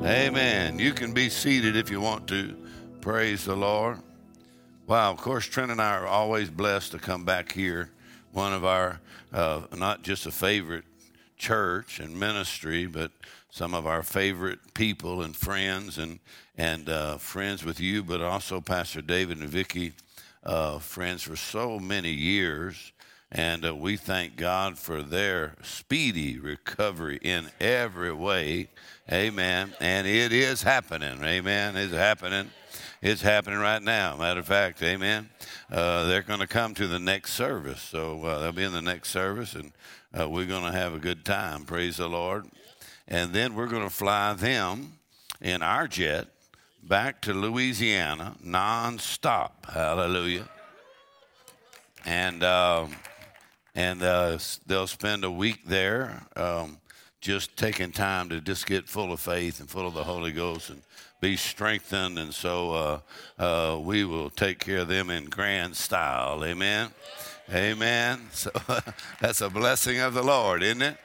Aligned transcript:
Amen. 0.00 0.78
You 0.78 0.92
can 0.92 1.14
be 1.14 1.30
seated 1.30 1.74
if 1.74 1.90
you 1.90 2.02
want 2.02 2.28
to. 2.28 2.54
Praise 3.00 3.46
the 3.46 3.56
Lord. 3.56 3.98
Wow, 4.86 5.10
of 5.10 5.16
course, 5.16 5.46
Trina 5.46 5.72
and 5.72 5.80
I 5.80 5.96
are 5.96 6.06
always 6.06 6.50
blessed 6.50 6.92
to 6.92 6.98
come 6.98 7.24
back 7.24 7.50
here. 7.50 7.90
One 8.32 8.52
of 8.52 8.62
our, 8.62 9.00
uh, 9.32 9.62
not 9.74 10.02
just 10.02 10.26
a 10.26 10.30
favorite 10.30 10.84
church 11.38 11.98
and 11.98 12.20
ministry, 12.20 12.84
but 12.84 13.10
some 13.50 13.72
of 13.72 13.86
our 13.86 14.02
favorite 14.02 14.74
people 14.74 15.22
and 15.22 15.34
friends 15.34 15.96
and, 15.96 16.20
and 16.58 16.90
uh, 16.90 17.16
friends 17.16 17.64
with 17.64 17.80
you, 17.80 18.04
but 18.04 18.20
also 18.20 18.60
Pastor 18.60 19.00
David 19.00 19.38
and 19.38 19.48
Vicki, 19.48 19.94
uh, 20.44 20.78
friends 20.78 21.22
for 21.22 21.36
so 21.36 21.78
many 21.78 22.10
years. 22.10 22.92
And 23.32 23.66
uh, 23.66 23.74
we 23.74 23.96
thank 23.96 24.36
God 24.36 24.78
for 24.78 25.02
their 25.02 25.56
speedy 25.62 26.38
recovery 26.38 27.18
in 27.20 27.50
every 27.60 28.12
way. 28.12 28.68
Amen. 29.10 29.74
And 29.80 30.06
it 30.06 30.32
is 30.32 30.62
happening. 30.62 31.22
Amen. 31.24 31.76
It's 31.76 31.92
happening. 31.92 32.50
It's 33.02 33.22
happening 33.22 33.58
right 33.58 33.82
now. 33.82 34.16
Matter 34.16 34.40
of 34.40 34.46
fact, 34.46 34.82
amen. 34.82 35.28
Uh, 35.70 36.06
they're 36.06 36.22
going 36.22 36.40
to 36.40 36.46
come 36.46 36.74
to 36.74 36.86
the 36.86 37.00
next 37.00 37.32
service. 37.32 37.80
So 37.80 38.24
uh, 38.24 38.38
they'll 38.38 38.52
be 38.52 38.62
in 38.62 38.72
the 38.72 38.80
next 38.80 39.10
service, 39.10 39.54
and 39.54 39.72
uh, 40.18 40.28
we're 40.28 40.46
going 40.46 40.64
to 40.64 40.72
have 40.72 40.94
a 40.94 40.98
good 40.98 41.24
time. 41.24 41.64
Praise 41.64 41.96
the 41.96 42.08
Lord. 42.08 42.46
And 43.08 43.32
then 43.32 43.54
we're 43.54 43.66
going 43.66 43.84
to 43.84 43.90
fly 43.90 44.34
them 44.34 44.94
in 45.40 45.62
our 45.62 45.88
jet 45.88 46.28
back 46.82 47.20
to 47.22 47.34
Louisiana 47.34 48.36
nonstop. 48.44 49.66
Hallelujah. 49.68 50.48
And. 52.04 52.44
And 53.76 54.02
uh, 54.02 54.38
they'll 54.66 54.86
spend 54.86 55.22
a 55.22 55.30
week 55.30 55.66
there 55.66 56.26
um, 56.34 56.78
just 57.20 57.58
taking 57.58 57.92
time 57.92 58.30
to 58.30 58.40
just 58.40 58.66
get 58.66 58.88
full 58.88 59.12
of 59.12 59.20
faith 59.20 59.60
and 59.60 59.68
full 59.68 59.86
of 59.86 59.92
the 59.92 60.02
Holy 60.02 60.32
Ghost 60.32 60.70
and 60.70 60.80
be 61.20 61.36
strengthened. 61.36 62.18
And 62.18 62.32
so 62.32 63.02
uh, 63.38 63.42
uh, 63.42 63.78
we 63.78 64.04
will 64.04 64.30
take 64.30 64.60
care 64.60 64.78
of 64.78 64.88
them 64.88 65.10
in 65.10 65.26
grand 65.26 65.76
style. 65.76 66.42
Amen. 66.42 66.90
Amen. 67.52 68.20
So 68.32 68.50
that's 69.20 69.42
a 69.42 69.50
blessing 69.50 70.00
of 70.00 70.14
the 70.14 70.22
Lord, 70.22 70.62
isn't 70.62 70.82
it? 70.82 70.96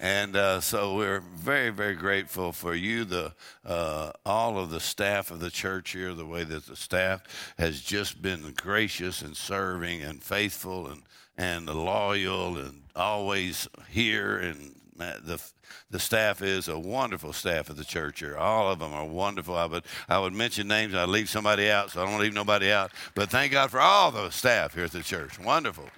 And 0.00 0.36
uh, 0.36 0.60
so 0.60 0.94
we're 0.94 1.20
very, 1.20 1.70
very 1.70 1.94
grateful 1.94 2.52
for 2.52 2.74
you, 2.74 3.04
the 3.04 3.32
uh, 3.64 4.12
all 4.24 4.58
of 4.58 4.70
the 4.70 4.80
staff 4.80 5.30
of 5.30 5.40
the 5.40 5.50
church 5.50 5.90
here, 5.90 6.14
the 6.14 6.26
way 6.26 6.44
that 6.44 6.66
the 6.66 6.76
staff 6.76 7.22
has 7.58 7.80
just 7.80 8.22
been 8.22 8.52
gracious 8.56 9.22
and 9.22 9.36
serving 9.36 10.02
and 10.02 10.22
faithful 10.22 10.86
and 10.86 11.02
and 11.36 11.66
loyal 11.66 12.58
and 12.58 12.82
always 12.94 13.68
here. 13.88 14.38
And 14.38 14.74
the 14.98 15.42
the 15.90 15.98
staff 15.98 16.42
is 16.42 16.68
a 16.68 16.78
wonderful 16.78 17.32
staff 17.32 17.70
of 17.70 17.76
the 17.76 17.84
church 17.84 18.20
here. 18.20 18.36
All 18.36 18.70
of 18.70 18.78
them 18.78 18.92
are 18.92 19.04
wonderful. 19.04 19.56
I 19.56 19.66
would 19.66 19.84
I 20.08 20.18
would 20.18 20.32
mention 20.32 20.68
names. 20.68 20.94
I'd 20.94 21.08
leave 21.08 21.28
somebody 21.28 21.70
out, 21.70 21.90
so 21.90 22.02
I 22.02 22.06
don't 22.06 22.20
leave 22.20 22.34
nobody 22.34 22.70
out. 22.70 22.92
But 23.14 23.30
thank 23.30 23.52
God 23.52 23.70
for 23.70 23.80
all 23.80 24.10
the 24.10 24.30
staff 24.30 24.74
here 24.74 24.84
at 24.84 24.92
the 24.92 25.02
church. 25.02 25.38
Wonderful, 25.38 25.88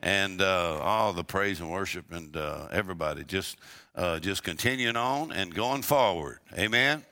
and 0.00 0.40
uh, 0.40 0.78
all 0.80 1.12
the 1.12 1.24
praise 1.24 1.60
and 1.60 1.70
worship 1.70 2.12
and 2.12 2.36
uh, 2.36 2.68
everybody 2.70 3.24
just 3.24 3.56
uh, 3.94 4.18
just 4.18 4.42
continuing 4.42 4.96
on 4.96 5.32
and 5.32 5.54
going 5.54 5.82
forward. 5.82 6.38
Amen. 6.58 7.04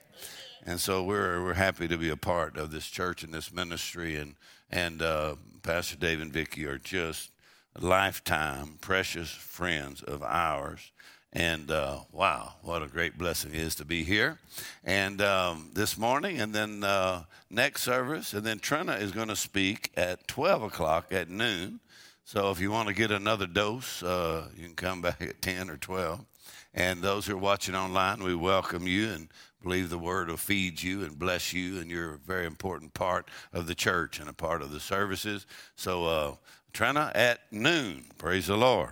And 0.65 0.79
so 0.79 1.03
we're 1.03 1.43
we're 1.43 1.53
happy 1.53 1.87
to 1.87 1.97
be 1.97 2.09
a 2.09 2.17
part 2.17 2.57
of 2.57 2.71
this 2.71 2.87
church 2.87 3.23
and 3.23 3.33
this 3.33 3.51
ministry 3.51 4.15
and 4.15 4.35
and 4.71 5.01
uh, 5.01 5.35
Pastor 5.63 5.95
Dave 5.95 6.21
and 6.21 6.31
Vicky 6.31 6.65
are 6.65 6.77
just 6.77 7.31
lifetime 7.79 8.77
precious 8.81 9.29
friends 9.29 10.01
of 10.01 10.23
ours. 10.23 10.91
And 11.33 11.69
uh, 11.69 11.99
wow, 12.13 12.53
what 12.61 12.81
a 12.81 12.87
great 12.87 13.17
blessing 13.17 13.53
it 13.53 13.59
is 13.59 13.75
to 13.75 13.85
be 13.85 14.05
here. 14.05 14.39
And 14.85 15.21
um, 15.21 15.71
this 15.73 15.97
morning, 15.97 16.39
and 16.39 16.53
then 16.53 16.83
uh, 16.83 17.23
next 17.49 17.83
service, 17.83 18.33
and 18.33 18.45
then 18.45 18.59
Trina 18.59 18.93
is 18.93 19.11
going 19.11 19.27
to 19.27 19.35
speak 19.35 19.91
at 19.97 20.27
12 20.29 20.63
o'clock 20.63 21.11
at 21.11 21.29
noon. 21.29 21.81
So 22.27 22.49
if 22.49 22.59
you 22.59 22.71
want 22.71 22.87
to 22.87 22.93
get 22.95 23.11
another 23.11 23.45
dose, 23.45 24.01
uh, 24.01 24.47
you 24.57 24.65
can 24.65 24.75
come 24.75 25.01
back 25.03 25.21
at 25.21 25.43
10 25.43 25.69
or 25.69 25.77
12. 25.77 26.25
And 26.73 27.01
those 27.01 27.27
who 27.27 27.35
are 27.35 27.37
watching 27.37 27.75
online, 27.75 28.23
we 28.23 28.33
welcome 28.33 28.87
you 28.87 29.09
and 29.11 29.29
believe 29.61 29.91
the 29.91 29.99
word 29.99 30.29
will 30.29 30.35
feed 30.35 30.81
you 30.81 31.03
and 31.03 31.19
bless 31.19 31.53
you. 31.53 31.79
And 31.79 31.89
you're 31.89 32.15
a 32.15 32.17
very 32.17 32.47
important 32.47 32.95
part 32.95 33.29
of 33.53 33.67
the 33.67 33.75
church 33.75 34.19
and 34.19 34.27
a 34.27 34.33
part 34.33 34.63
of 34.63 34.71
the 34.71 34.79
services. 34.79 35.45
So 35.75 36.05
uh, 36.05 36.35
Trina 36.73 37.11
at 37.13 37.41
noon. 37.51 38.05
Praise 38.17 38.47
the 38.47 38.57
Lord. 38.57 38.89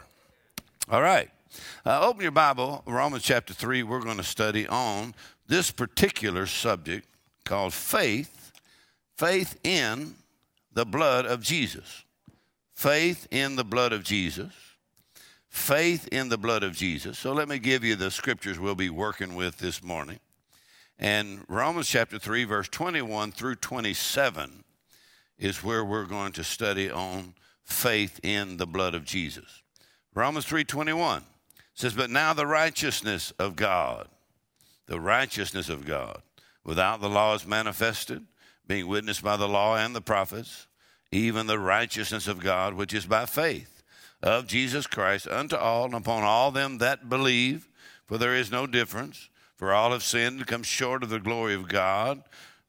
All 0.91 1.01
right. 1.01 1.31
Uh, 1.85 2.07
open 2.07 2.21
your 2.21 2.31
Bible, 2.31 2.83
Romans 2.85 3.23
chapter 3.23 3.53
3. 3.53 3.81
We're 3.81 3.99
going 3.99 4.17
to 4.17 4.23
study 4.23 4.67
on 4.67 5.15
this 5.47 5.71
particular 5.71 6.45
subject 6.45 7.07
called 7.45 7.73
faith, 7.73 8.51
faith 9.17 9.59
in 9.63 10.13
the 10.71 10.85
blood 10.85 11.25
of 11.25 11.41
Jesus. 11.41 12.03
Faith 12.73 13.27
in 13.31 13.55
the 13.55 13.63
blood 13.63 13.93
of 13.93 14.03
Jesus. 14.03 14.51
Faith 15.49 16.07
in 16.11 16.29
the 16.29 16.37
blood 16.37 16.63
of 16.63 16.75
Jesus. 16.75 17.17
So 17.19 17.31
let 17.31 17.47
me 17.47 17.59
give 17.59 17.83
you 17.83 17.95
the 17.95 18.11
scriptures 18.11 18.59
we'll 18.59 18.75
be 18.75 18.89
working 18.89 19.35
with 19.35 19.57
this 19.57 19.83
morning. 19.83 20.19
And 20.97 21.45
Romans 21.47 21.87
chapter 21.87 22.17
3, 22.17 22.43
verse 22.45 22.67
21 22.69 23.31
through 23.31 23.55
27 23.55 24.63
is 25.37 25.63
where 25.63 25.83
we're 25.83 26.05
going 26.05 26.31
to 26.33 26.43
study 26.43 26.89
on 26.89 27.33
faith 27.63 28.19
in 28.23 28.57
the 28.57 28.65
blood 28.65 28.95
of 28.95 29.05
Jesus. 29.05 29.61
Romans 30.13 30.45
3:21 30.45 31.25
says, 31.73 31.93
"But 31.93 32.09
now 32.09 32.33
the 32.33 32.45
righteousness 32.45 33.31
of 33.39 33.55
God, 33.55 34.09
the 34.85 34.99
righteousness 34.99 35.69
of 35.69 35.85
God, 35.85 36.21
without 36.63 37.01
the 37.01 37.09
law 37.09 37.33
is 37.33 37.45
manifested, 37.45 38.27
being 38.67 38.87
witnessed 38.87 39.23
by 39.23 39.37
the 39.37 39.47
law 39.47 39.75
and 39.75 39.95
the 39.95 40.01
prophets, 40.01 40.67
even 41.13 41.47
the 41.47 41.59
righteousness 41.59 42.27
of 42.27 42.39
God 42.39 42.73
which 42.73 42.93
is 42.93 43.05
by 43.05 43.25
faith 43.25 43.83
of 44.21 44.47
Jesus 44.47 44.87
Christ 44.87 45.27
unto 45.27 45.55
all 45.55 45.85
and 45.85 45.93
upon 45.93 46.23
all 46.23 46.51
them 46.51 46.79
that 46.79 47.09
believe, 47.09 47.67
for 48.07 48.17
there 48.17 48.35
is 48.35 48.51
no 48.51 48.65
difference, 48.65 49.29
for 49.55 49.73
all 49.73 49.91
have 49.91 50.03
sinned 50.03 50.37
and 50.39 50.47
come 50.47 50.63
short 50.63 51.03
of 51.03 51.09
the 51.09 51.19
glory 51.19 51.53
of 51.53 51.67
God." 51.67 52.23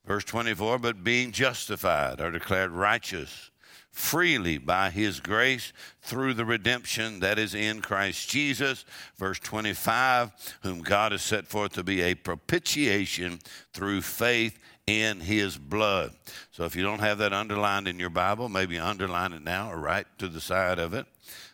Verse 0.05 0.25
24, 0.25 0.79
but 0.79 1.03
being 1.03 1.33
justified 1.33 2.21
are 2.21 2.31
declared 2.31 2.71
righteous 2.71 3.51
freely 3.95 4.59
by 4.59 4.91
his 4.91 5.21
grace 5.21 5.73
through 6.03 6.35
the 6.35 6.45
redemption 6.45 7.21
that 7.21 7.39
is 7.39 7.55
in 7.55 7.81
Christ 7.81 8.29
Jesus. 8.29 8.85
Verse 9.17 9.39
25, 9.39 10.33
whom 10.63 10.83
God 10.83 11.13
has 11.13 11.23
set 11.23 11.47
forth 11.47 11.75
to 11.75 11.85
be 11.85 12.03
a 12.03 12.17
propitiation 12.17 13.39
through 13.73 14.03
faith 14.03 14.59
in 14.87 15.21
his 15.21 15.57
blood. 15.57 16.13
So 16.51 16.65
if 16.65 16.77
you 16.77 16.83
don't 16.83 17.01
have 17.01 17.19
that 17.19 17.33
underlined 17.33 17.89
in 17.89 17.99
your 17.99 18.11
Bible, 18.11 18.49
maybe 18.49 18.79
underline 18.79 19.33
it 19.33 19.43
now 19.43 19.71
or 19.71 19.79
write 19.79 20.07
to 20.19 20.29
the 20.29 20.41
side 20.41 20.79
of 20.79 20.95
it. 20.95 21.07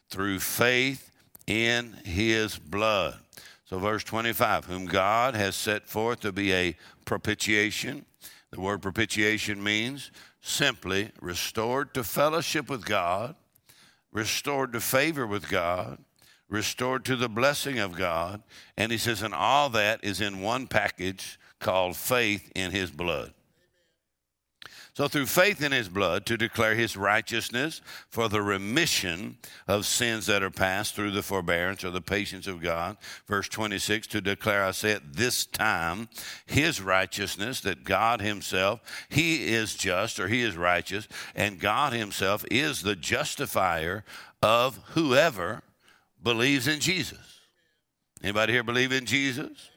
Through 0.09 0.41
faith 0.41 1.11
in 1.47 1.93
his 2.05 2.59
blood. 2.59 3.19
So, 3.65 3.79
verse 3.79 4.03
25, 4.03 4.65
whom 4.65 4.87
God 4.87 5.37
has 5.37 5.55
set 5.55 5.89
forth 5.89 6.21
to 6.21 6.33
be 6.33 6.53
a 6.53 6.77
propitiation. 7.05 8.05
The 8.51 8.61
word 8.61 8.83
propitiation 8.83 9.63
means 9.63 10.11
simply 10.41 11.13
restored 11.21 11.95
to 11.95 12.03
fellowship 12.03 12.69
with 12.69 12.85
God, 12.85 13.37
restored 14.11 14.73
to 14.73 14.81
favor 14.81 15.25
with 15.25 15.49
God, 15.49 15.99
restored 16.49 17.05
to 17.05 17.15
the 17.15 17.29
blessing 17.29 17.79
of 17.79 17.97
God. 17.97 18.43
And 18.77 18.91
he 18.91 18.99
says, 18.99 19.23
and 19.23 19.33
all 19.33 19.69
that 19.71 20.03
is 20.03 20.21
in 20.21 20.41
one 20.41 20.67
package 20.67 21.39
called 21.61 21.97
faith 21.97 22.51
in 22.55 22.73
his 22.73 22.91
blood. 22.91 23.33
So, 24.93 25.07
through 25.07 25.27
faith 25.27 25.63
in 25.63 25.73
his 25.73 25.89
blood, 25.89 26.27
to 26.27 26.37
declare 26.37 26.75
his 26.75 26.97
righteousness 26.97 27.81
for 28.09 28.29
the 28.29 28.43
remission 28.43 29.39
of 29.69 29.87
sins 29.87 30.27
that 30.27 30.43
are 30.43 30.51
past 30.51 30.95
through 30.95 31.13
the 31.13 31.23
forbearance 31.23 31.85
or 31.85 31.91
the 31.91 32.03
patience 32.03 32.47
of 32.47 32.61
God. 32.61 32.97
Verse 33.27 33.49
26, 33.49 34.09
to 34.09 34.21
declare, 34.21 34.65
I 34.65 34.73
say 34.73 34.93
at 34.93 35.15
this 35.15 35.47
time, 35.47 36.09
his 36.45 36.83
righteousness, 36.83 37.61
that 37.61 37.85
God 37.85 38.21
himself, 38.21 38.81
he 39.09 39.55
is 39.55 39.75
just 39.75 40.19
or 40.19 40.27
he 40.27 40.43
is 40.43 40.57
righteous, 40.57 41.07
and 41.37 41.61
God 41.61 41.93
himself 41.93 42.45
is 42.51 42.83
the 42.83 42.97
justifier 42.97 44.05
of 44.43 44.81
whoever 44.91 45.63
believes 46.23 46.67
in 46.67 46.81
Jesus. 46.81 47.41
Anybody 48.23 48.53
here 48.53 48.65
believe 48.65 48.93
in 48.93 49.07
Jesus? 49.07 49.71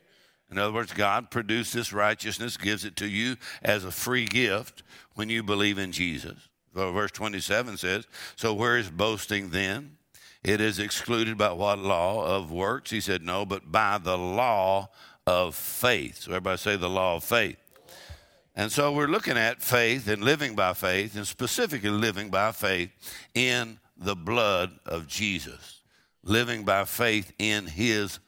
In 0.54 0.60
other 0.60 0.74
words, 0.74 0.94
God 0.94 1.32
produced 1.32 1.74
this 1.74 1.92
righteousness, 1.92 2.58
gives 2.58 2.86
it 2.86 2.96
to 2.98 3.08
you 3.08 3.38
as 3.64 3.84
a 3.84 3.92
free 3.92 4.26
gift 4.26 4.84
when 5.16 5.28
you 5.28 5.42
believe 5.42 5.80
in 5.80 5.92
Jesus. 5.92 6.38
verse 6.76 7.10
27 7.10 7.78
says, 7.78 8.08
So 8.36 8.54
where 8.54 8.78
is 8.78 8.92
boasting 8.92 9.50
then? 9.50 9.98
It 10.44 10.62
is 10.62 10.78
excluded 10.78 11.40
by 11.40 11.54
what 11.54 11.80
law 11.80 12.24
of 12.24 12.52
works? 12.52 12.92
He 12.92 13.02
said, 13.02 13.24
No, 13.24 13.48
but 13.48 13.72
by 13.72 13.98
the 13.98 14.16
law 14.16 14.90
of 15.26 15.56
faith. 15.56 16.22
So 16.22 16.32
everybody 16.32 16.58
say 16.58 16.76
the 16.76 16.88
law 16.88 17.16
of 17.16 17.24
faith. 17.24 17.58
And 18.56 18.72
so 18.72 18.92
we're 18.92 19.08
looking 19.08 19.38
at 19.38 19.64
faith 19.64 20.08
and 20.08 20.24
living 20.24 20.54
by 20.54 20.74
faith, 20.74 21.16
and 21.16 21.26
specifically 21.26 21.90
living 21.90 22.30
by 22.30 22.52
faith 22.52 22.92
in 23.34 23.80
the 23.98 24.16
blood 24.16 24.78
of 24.86 25.08
Jesus, 25.08 25.82
living 26.24 26.64
by 26.64 26.86
faith 26.86 27.32
in 27.40 27.66
his 27.66 28.20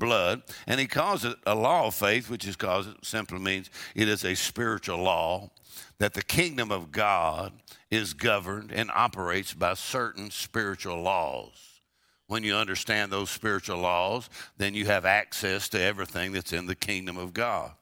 blood. 0.00 0.42
And 0.66 0.80
he 0.80 0.88
calls 0.88 1.24
it 1.24 1.36
a 1.46 1.54
law 1.54 1.86
of 1.86 1.94
faith, 1.94 2.28
which 2.28 2.44
is 2.48 2.56
because 2.56 2.88
it 2.88 2.96
simply 3.02 3.38
means 3.38 3.70
it 3.94 4.08
is 4.08 4.24
a 4.24 4.34
spiritual 4.34 4.98
law 4.98 5.50
that 5.98 6.14
the 6.14 6.22
kingdom 6.22 6.72
of 6.72 6.90
God 6.90 7.52
is 7.90 8.14
governed 8.14 8.72
and 8.72 8.90
operates 8.92 9.54
by 9.54 9.74
certain 9.74 10.32
spiritual 10.32 11.00
laws. 11.00 11.80
When 12.26 12.42
you 12.42 12.54
understand 12.54 13.12
those 13.12 13.30
spiritual 13.30 13.78
laws, 13.78 14.30
then 14.56 14.74
you 14.74 14.86
have 14.86 15.04
access 15.04 15.68
to 15.70 15.80
everything 15.80 16.32
that's 16.32 16.52
in 16.52 16.66
the 16.66 16.76
kingdom 16.76 17.16
of 17.16 17.34
God. 17.34 17.72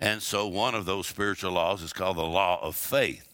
And 0.00 0.22
so 0.22 0.46
one 0.46 0.74
of 0.74 0.86
those 0.86 1.06
spiritual 1.06 1.52
laws 1.52 1.82
is 1.82 1.92
called 1.92 2.16
the 2.16 2.24
law 2.24 2.58
of 2.62 2.74
faith. 2.74 3.27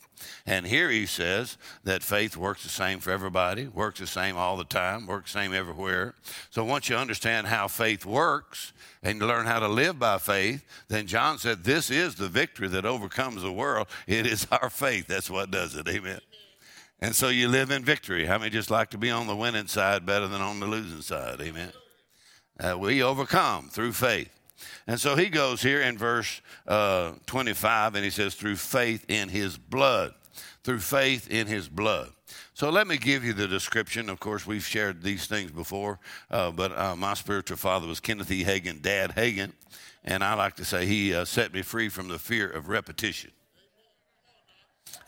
And 0.47 0.67
here 0.67 0.91
he 0.91 1.07
says 1.07 1.57
that 1.85 2.03
faith 2.03 2.37
works 2.37 2.63
the 2.63 2.69
same 2.69 3.01
for 3.01 3.11
everybody, 3.11 3.67
works 3.67 4.01
the 4.01 4.07
same 4.07 4.37
all 4.37 4.57
the 4.57 4.65
time, 4.65 5.07
works 5.07 5.33
the 5.33 5.41
same 5.41 5.55
everywhere. 5.55 6.15
So 6.51 6.65
once 6.65 6.89
you 6.89 6.97
understand 6.97 7.47
how 7.47 7.69
faith 7.69 8.05
works 8.05 8.73
and 9.03 9.21
you 9.21 9.27
learn 9.27 9.47
how 9.47 9.61
to 9.61 9.69
live 9.69 9.99
by 9.99 10.19
faith, 10.19 10.65
then 10.89 11.07
John 11.07 11.39
said, 11.39 11.65
This 11.65 11.91
is 11.91 12.15
the 12.15 12.29
victory 12.29 12.69
that 12.69 12.85
overcomes 12.85 13.43
the 13.43 13.53
world. 13.53 13.89
It 14.07 14.27
is 14.27 14.47
our 14.51 14.71
faith. 14.71 15.07
That's 15.07 15.31
what 15.31 15.51
does 15.51 15.75
it. 15.75 15.89
Amen. 15.89 16.21
And 17.01 17.15
so 17.15 17.29
you 17.29 17.49
live 17.49 17.71
in 17.71 17.85
victory. 17.85 18.27
How 18.27 18.39
many 18.39 18.51
just 18.51 18.71
like 18.71 18.91
to 18.91 18.99
be 18.99 19.11
on 19.11 19.27
the 19.27 19.37
winning 19.37 19.67
side 19.67 20.07
better 20.07 20.27
than 20.27 20.41
on 20.41 20.61
the 20.61 20.67
losing 20.67 21.03
side? 21.03 21.41
Amen. 21.41 21.73
Uh, 22.59 22.79
we 22.79 23.03
overcome 23.03 23.69
through 23.69 23.93
faith. 23.93 24.31
And 24.87 25.01
so 25.01 25.17
he 25.17 25.29
goes 25.29 25.63
here 25.63 25.81
in 25.81 25.97
verse 25.97 26.41
uh, 26.67 27.13
25 27.27 27.95
and 27.95 28.05
he 28.05 28.11
says, 28.11 28.35
through 28.35 28.57
faith 28.57 29.05
in 29.09 29.29
his 29.29 29.57
blood. 29.57 30.15
Through 30.63 30.81
faith 30.81 31.31
in 31.31 31.47
his 31.47 31.69
blood. 31.69 32.11
So 32.55 32.71
let 32.71 32.87
me 32.87 32.97
give 32.97 33.25
you 33.25 33.33
the 33.33 33.49
description. 33.49 34.09
Of 34.09 34.21
course, 34.21 34.47
we've 34.47 34.65
shared 34.65 35.03
these 35.03 35.27
things 35.27 35.51
before, 35.51 35.99
uh, 36.31 36.53
but 36.53 36.77
uh, 36.77 36.97
my 36.97 37.15
spiritual 37.15 37.57
father 37.57 37.87
was 37.87 38.01
Kenneth 38.01 38.31
E. 38.31 38.45
Hagin, 38.45 38.81
Dad 38.81 39.13
Hagin, 39.17 39.53
and 40.05 40.23
I 40.23 40.35
like 40.35 40.57
to 40.57 40.65
say 40.65 40.87
he 40.87 41.15
uh, 41.15 41.25
set 41.25 41.53
me 41.53 41.63
free 41.63 41.89
from 41.89 42.09
the 42.09 42.19
fear 42.19 42.49
of 42.49 42.69
repetition. 42.69 43.33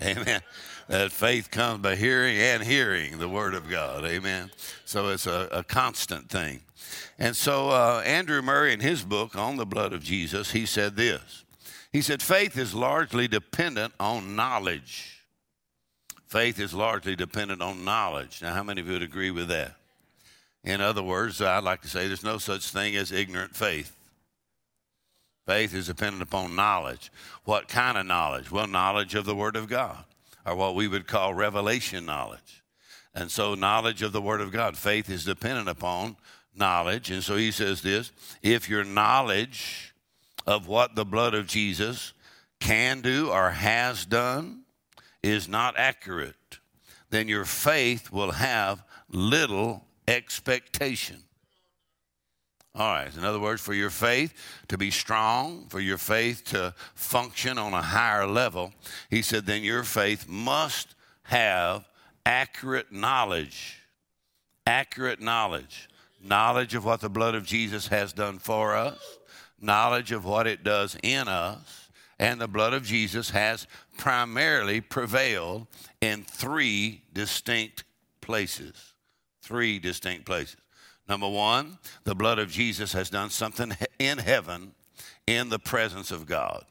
Amen. 0.02 0.42
That 0.88 1.10
faith 1.10 1.50
comes 1.50 1.80
by 1.80 1.96
hearing 1.96 2.36
and 2.36 2.62
hearing 2.62 3.18
the 3.18 3.28
word 3.28 3.54
of 3.54 3.68
God. 3.68 4.04
Amen. 4.04 4.52
So 4.84 5.08
it's 5.08 5.26
a, 5.26 5.48
a 5.50 5.64
constant 5.64 6.30
thing. 6.30 6.60
And 7.18 7.34
so 7.34 7.70
uh, 7.70 8.02
Andrew 8.04 8.42
Murray, 8.42 8.72
in 8.72 8.80
his 8.80 9.02
book 9.02 9.36
on 9.36 9.56
the 9.56 9.66
blood 9.66 9.92
of 9.92 10.02
Jesus, 10.02 10.52
he 10.52 10.66
said 10.66 10.96
this. 10.96 11.44
He 11.92 12.02
said, 12.02 12.22
faith 12.22 12.58
is 12.58 12.74
largely 12.74 13.26
dependent 13.26 13.94
on 13.98 14.36
knowledge. 14.36 15.22
Faith 16.26 16.58
is 16.58 16.74
largely 16.74 17.16
dependent 17.16 17.62
on 17.62 17.84
knowledge. 17.84 18.42
Now, 18.42 18.52
how 18.52 18.62
many 18.62 18.80
of 18.80 18.86
you 18.86 18.94
would 18.94 19.02
agree 19.02 19.30
with 19.30 19.48
that? 19.48 19.76
In 20.64 20.80
other 20.80 21.02
words, 21.02 21.40
I'd 21.40 21.62
like 21.62 21.82
to 21.82 21.88
say 21.88 22.06
there's 22.08 22.24
no 22.24 22.38
such 22.38 22.70
thing 22.70 22.96
as 22.96 23.12
ignorant 23.12 23.54
faith. 23.54 23.96
Faith 25.46 25.72
is 25.72 25.86
dependent 25.86 26.22
upon 26.22 26.56
knowledge. 26.56 27.12
What 27.44 27.68
kind 27.68 27.96
of 27.96 28.04
knowledge? 28.04 28.50
Well, 28.50 28.66
knowledge 28.66 29.14
of 29.14 29.24
the 29.24 29.36
Word 29.36 29.54
of 29.54 29.68
God, 29.68 30.04
or 30.44 30.56
what 30.56 30.74
we 30.74 30.88
would 30.88 31.06
call 31.06 31.34
revelation 31.34 32.04
knowledge. 32.04 32.64
And 33.14 33.30
so, 33.30 33.54
knowledge 33.54 34.02
of 34.02 34.12
the 34.12 34.20
Word 34.20 34.40
of 34.40 34.50
God. 34.50 34.76
Faith 34.76 35.08
is 35.08 35.24
dependent 35.24 35.68
upon 35.68 36.16
knowledge. 36.58 37.10
And 37.10 37.22
so 37.22 37.36
he 37.36 37.50
says 37.50 37.82
this 37.82 38.12
if 38.42 38.68
your 38.68 38.84
knowledge 38.84 39.94
of 40.46 40.68
what 40.68 40.94
the 40.94 41.04
blood 41.04 41.34
of 41.34 41.46
Jesus 41.46 42.12
can 42.60 43.00
do 43.00 43.30
or 43.30 43.50
has 43.50 44.06
done 44.06 44.62
is 45.22 45.48
not 45.48 45.76
accurate, 45.76 46.58
then 47.10 47.28
your 47.28 47.44
faith 47.44 48.12
will 48.12 48.32
have 48.32 48.82
little 49.10 49.84
expectation. 50.08 51.22
All 52.74 52.92
right, 52.92 53.16
in 53.16 53.24
other 53.24 53.40
words, 53.40 53.62
for 53.62 53.72
your 53.72 53.90
faith 53.90 54.34
to 54.68 54.76
be 54.76 54.90
strong, 54.90 55.66
for 55.70 55.80
your 55.80 55.96
faith 55.96 56.44
to 56.46 56.74
function 56.94 57.56
on 57.56 57.72
a 57.72 57.80
higher 57.80 58.26
level, 58.26 58.72
he 59.08 59.22
said, 59.22 59.46
then 59.46 59.62
your 59.62 59.82
faith 59.82 60.28
must 60.28 60.94
have 61.22 61.88
accurate 62.26 62.92
knowledge. 62.92 63.82
Accurate 64.66 65.20
knowledge 65.20 65.88
knowledge 66.28 66.74
of 66.74 66.84
what 66.84 67.00
the 67.00 67.08
blood 67.08 67.34
of 67.34 67.44
Jesus 67.44 67.88
has 67.88 68.12
done 68.12 68.38
for 68.38 68.74
us, 68.74 69.18
knowledge 69.60 70.12
of 70.12 70.24
what 70.24 70.46
it 70.46 70.64
does 70.64 70.96
in 71.02 71.28
us, 71.28 71.90
and 72.18 72.40
the 72.40 72.48
blood 72.48 72.72
of 72.72 72.82
Jesus 72.82 73.30
has 73.30 73.66
primarily 73.98 74.80
prevailed 74.80 75.66
in 76.00 76.24
three 76.24 77.02
distinct 77.12 77.84
places. 78.20 78.94
Three 79.42 79.78
distinct 79.78 80.24
places. 80.24 80.56
Number 81.08 81.28
one, 81.28 81.78
the 82.04 82.14
blood 82.14 82.38
of 82.38 82.50
Jesus 82.50 82.92
has 82.92 83.10
done 83.10 83.30
something 83.30 83.72
in 83.98 84.18
heaven 84.18 84.72
in 85.26 85.48
the 85.50 85.58
presence 85.58 86.10
of 86.10 86.26
God. 86.26 86.64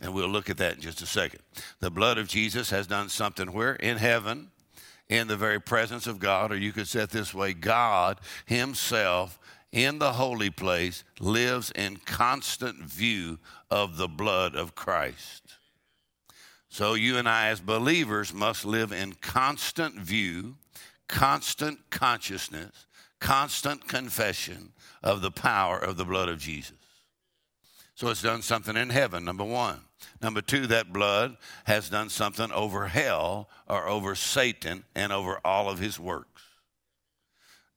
And 0.00 0.12
we'll 0.12 0.28
look 0.28 0.50
at 0.50 0.56
that 0.56 0.74
in 0.74 0.80
just 0.80 1.02
a 1.02 1.06
second. 1.06 1.40
The 1.80 1.90
blood 1.90 2.18
of 2.18 2.26
Jesus 2.26 2.70
has 2.70 2.86
done 2.86 3.08
something 3.08 3.52
where? 3.52 3.74
In 3.76 3.96
heaven 3.96 4.50
in 5.08 5.28
the 5.28 5.36
very 5.36 5.60
presence 5.60 6.06
of 6.06 6.18
God, 6.18 6.50
or 6.52 6.56
you 6.56 6.72
could 6.72 6.88
say 6.88 7.02
it 7.02 7.10
this 7.10 7.34
way 7.34 7.52
God 7.52 8.20
Himself 8.46 9.38
in 9.72 9.98
the 9.98 10.12
holy 10.12 10.50
place 10.50 11.04
lives 11.18 11.72
in 11.72 11.96
constant 11.96 12.78
view 12.78 13.38
of 13.70 13.96
the 13.96 14.08
blood 14.08 14.54
of 14.54 14.74
Christ. 14.74 15.56
So 16.68 16.94
you 16.94 17.18
and 17.18 17.28
I, 17.28 17.48
as 17.48 17.60
believers, 17.60 18.32
must 18.32 18.64
live 18.64 18.92
in 18.92 19.14
constant 19.14 19.96
view, 19.96 20.56
constant 21.08 21.78
consciousness, 21.90 22.86
constant 23.20 23.86
confession 23.88 24.72
of 25.02 25.22
the 25.22 25.30
power 25.30 25.78
of 25.78 25.96
the 25.96 26.04
blood 26.04 26.28
of 26.28 26.38
Jesus. 26.38 26.83
So 27.94 28.08
it's 28.08 28.22
done 28.22 28.42
something 28.42 28.76
in 28.76 28.90
heaven, 28.90 29.24
number 29.24 29.44
one. 29.44 29.80
Number 30.20 30.40
two, 30.40 30.66
that 30.66 30.92
blood 30.92 31.36
has 31.64 31.88
done 31.88 32.10
something 32.10 32.50
over 32.50 32.88
hell 32.88 33.48
or 33.68 33.88
over 33.88 34.14
Satan 34.14 34.84
and 34.94 35.12
over 35.12 35.40
all 35.44 35.70
of 35.70 35.78
his 35.78 35.98
works. 35.98 36.42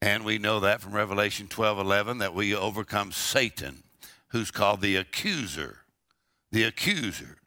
And 0.01 0.25
we 0.25 0.37
know 0.37 0.59
that 0.59 0.81
from 0.81 0.93
Revelation 0.93 1.47
12 1.47 1.79
11 1.79 2.17
that 2.19 2.33
we 2.33 2.55
overcome 2.55 3.11
Satan, 3.11 3.83
who's 4.29 4.51
called 4.51 4.81
the 4.81 4.95
accuser. 4.95 5.79
The 6.51 6.63
accuser. 6.63 7.37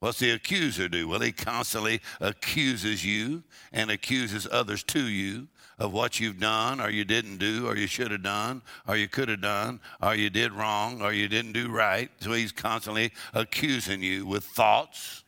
What's 0.00 0.18
the 0.18 0.30
accuser 0.30 0.88
do? 0.88 1.08
Well, 1.08 1.20
he 1.20 1.32
constantly 1.32 2.00
accuses 2.20 3.04
you 3.04 3.42
and 3.72 3.90
accuses 3.90 4.48
others 4.50 4.82
to 4.84 5.06
you 5.06 5.48
of 5.80 5.94
what 5.94 6.20
you've 6.20 6.38
done 6.38 6.78
or 6.78 6.90
you 6.90 7.04
didn't 7.04 7.38
do 7.38 7.66
or 7.66 7.74
you 7.74 7.86
should 7.86 8.10
have 8.10 8.22
done 8.22 8.60
or 8.86 8.96
you 8.96 9.08
could 9.08 9.30
have 9.30 9.40
done 9.40 9.80
or 10.02 10.14
you 10.14 10.28
did 10.28 10.52
wrong 10.52 11.00
or 11.00 11.12
you 11.12 11.26
didn't 11.26 11.52
do 11.52 11.70
right. 11.70 12.10
So 12.20 12.32
he's 12.32 12.52
constantly 12.52 13.12
accusing 13.32 14.02
you 14.02 14.26
with 14.26 14.44
thoughts, 14.44 15.24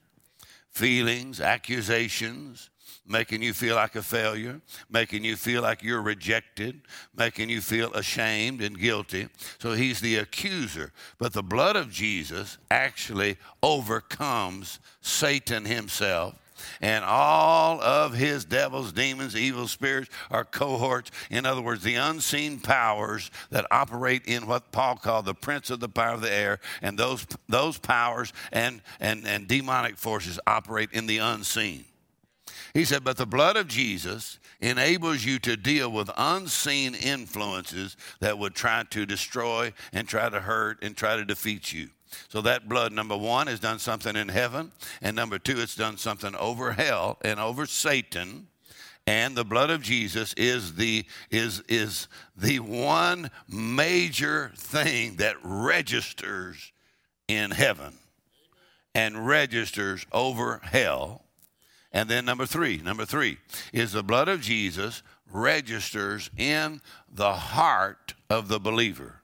feelings, 0.71 1.41
accusations, 1.41 2.69
making 3.07 3.43
you 3.43 3.55
feel 3.55 3.77
like 3.77 3.97
a 3.97 4.03
failure, 4.03 4.61
making 4.91 5.25
you 5.25 5.37
feel 5.37 5.63
like 5.63 5.83
you're 5.83 6.03
rejected, 6.03 6.83
making 7.17 7.49
you 7.49 7.63
feel 7.63 7.93
ashamed 7.95 8.61
and 8.61 8.79
guilty. 8.79 9.29
So 9.59 9.73
he's 9.73 10.01
the 10.01 10.17
accuser. 10.17 10.93
But 11.19 11.33
the 11.33 11.43
blood 11.43 11.77
of 11.77 11.91
Jesus 11.91 12.59
actually 12.71 13.39
overcomes 13.63 14.81
Satan 15.01 15.65
himself 15.65 16.35
and 16.81 17.05
all 17.05 17.81
of 17.81 18.15
his 18.15 18.45
devils, 18.45 18.93
demons, 18.93 19.37
evil 19.37 19.69
spirits 19.69 20.11
are 20.31 20.45
cohorts. 20.45 21.11
In 21.31 21.47
other 21.47 21.63
words, 21.63 21.83
the 21.83 21.95
unseen 21.95 22.61
powers 22.61 23.31
that 23.51 23.67
operate 23.71 24.27
in 24.27 24.47
what 24.47 24.73
Paul 24.73 24.97
called 24.97 25.27
the 25.27 25.35
prince 25.35 25.71
of 25.71 25.81
the 25.81 25.89
power 25.89 26.15
of 26.15 26.21
the 26.21 26.33
air, 26.33 26.61
and 26.81 26.99
those, 26.99 27.27
those 27.49 27.79
powers 27.79 28.33
and, 28.53 28.83
and, 29.01 29.27
and 29.27 29.47
demonic 29.49 29.97
forces 29.97 30.39
operate 30.47 30.91
in 30.93 31.07
the 31.07 31.19
unseen. 31.19 31.85
He 32.75 32.85
said, 32.85 33.05
But 33.05 33.17
the 33.17 33.27
blood 33.27 33.57
of 33.57 33.69
Jesus 33.69 34.39
enables 34.61 35.25
you 35.25 35.39
to 35.41 35.57
deal 35.57 35.91
with 35.91 36.11
unseen 36.17 36.95
influences 36.95 37.97
that 38.21 38.39
would 38.39 38.55
try 38.55 38.85
to 38.91 39.05
destroy 39.05 39.73
and 39.93 40.09
try 40.09 40.29
to 40.29 40.41
hurt 40.41 40.83
and 40.83 40.97
try 40.97 41.17
to 41.17 41.25
defeat 41.25 41.73
you. 41.73 41.91
So 42.29 42.41
that 42.43 42.69
blood, 42.69 42.93
number 42.93 43.17
one, 43.17 43.47
has 43.47 43.61
done 43.61 43.79
something 43.79 44.17
in 44.17 44.29
heaven, 44.29 44.73
and 45.01 45.17
number 45.17 45.39
two, 45.39 45.61
it's 45.61 45.77
done 45.77 45.97
something 45.97 46.35
over 46.37 46.73
hell 46.73 47.19
and 47.23 47.39
over 47.41 47.67
Satan. 47.67 48.49
And 49.07 49.37
the 49.37 49.45
blood 49.45 49.71
of 49.71 49.83
Jesus 49.83 50.33
is 50.35 50.75
the 50.77 51.05
is 51.31 51.61
is 51.69 52.07
the 52.37 52.61
one 52.61 53.31
major 53.49 54.53
thing 54.57 55.17
that 55.17 55.37
registers 55.43 56.73
in 57.27 57.51
heaven 57.51 57.95
and 58.95 59.27
registers 59.27 60.07
over 60.13 60.61
hell. 60.63 61.25
And 61.91 62.09
then 62.09 62.25
number 62.25 62.47
three, 62.47 62.79
number 62.79 63.05
three 63.05 63.39
is 63.73 63.93
the 63.93 64.05
blood 64.05 64.29
of 64.29 64.41
Jesus 64.41 65.03
registers 65.33 66.31
in 66.37 66.81
the 67.13 67.33
heart 67.33 68.15
of 68.31 68.49
the 68.49 68.61
believer 68.61 69.22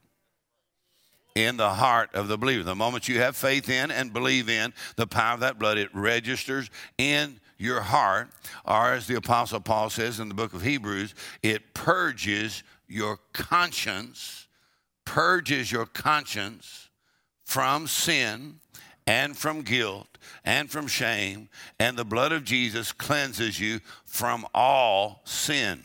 in 1.46 1.56
the 1.56 1.70
heart 1.70 2.14
of 2.14 2.28
the 2.28 2.38
believer. 2.38 2.64
The 2.64 2.74
moment 2.74 3.08
you 3.08 3.20
have 3.20 3.36
faith 3.36 3.68
in 3.68 3.90
and 3.90 4.12
believe 4.12 4.48
in 4.48 4.72
the 4.96 5.06
power 5.06 5.34
of 5.34 5.40
that 5.40 5.58
blood, 5.58 5.78
it 5.78 5.90
registers 5.92 6.70
in 6.98 7.40
your 7.58 7.80
heart, 7.80 8.28
or 8.64 8.92
as 8.92 9.06
the 9.06 9.16
Apostle 9.16 9.60
Paul 9.60 9.90
says 9.90 10.20
in 10.20 10.28
the 10.28 10.34
book 10.34 10.52
of 10.54 10.62
Hebrews, 10.62 11.14
it 11.42 11.74
purges 11.74 12.62
your 12.88 13.18
conscience 13.32 14.48
purges 15.08 15.72
your 15.72 15.86
conscience 15.86 16.90
from 17.42 17.86
sin 17.86 18.56
and 19.06 19.34
from 19.38 19.62
guilt 19.62 20.18
and 20.44 20.70
from 20.70 20.86
shame, 20.86 21.48
and 21.80 21.96
the 21.96 22.04
blood 22.04 22.30
of 22.30 22.44
Jesus 22.44 22.92
cleanses 22.92 23.58
you 23.58 23.80
from 24.04 24.46
all 24.52 25.22
sin. 25.24 25.82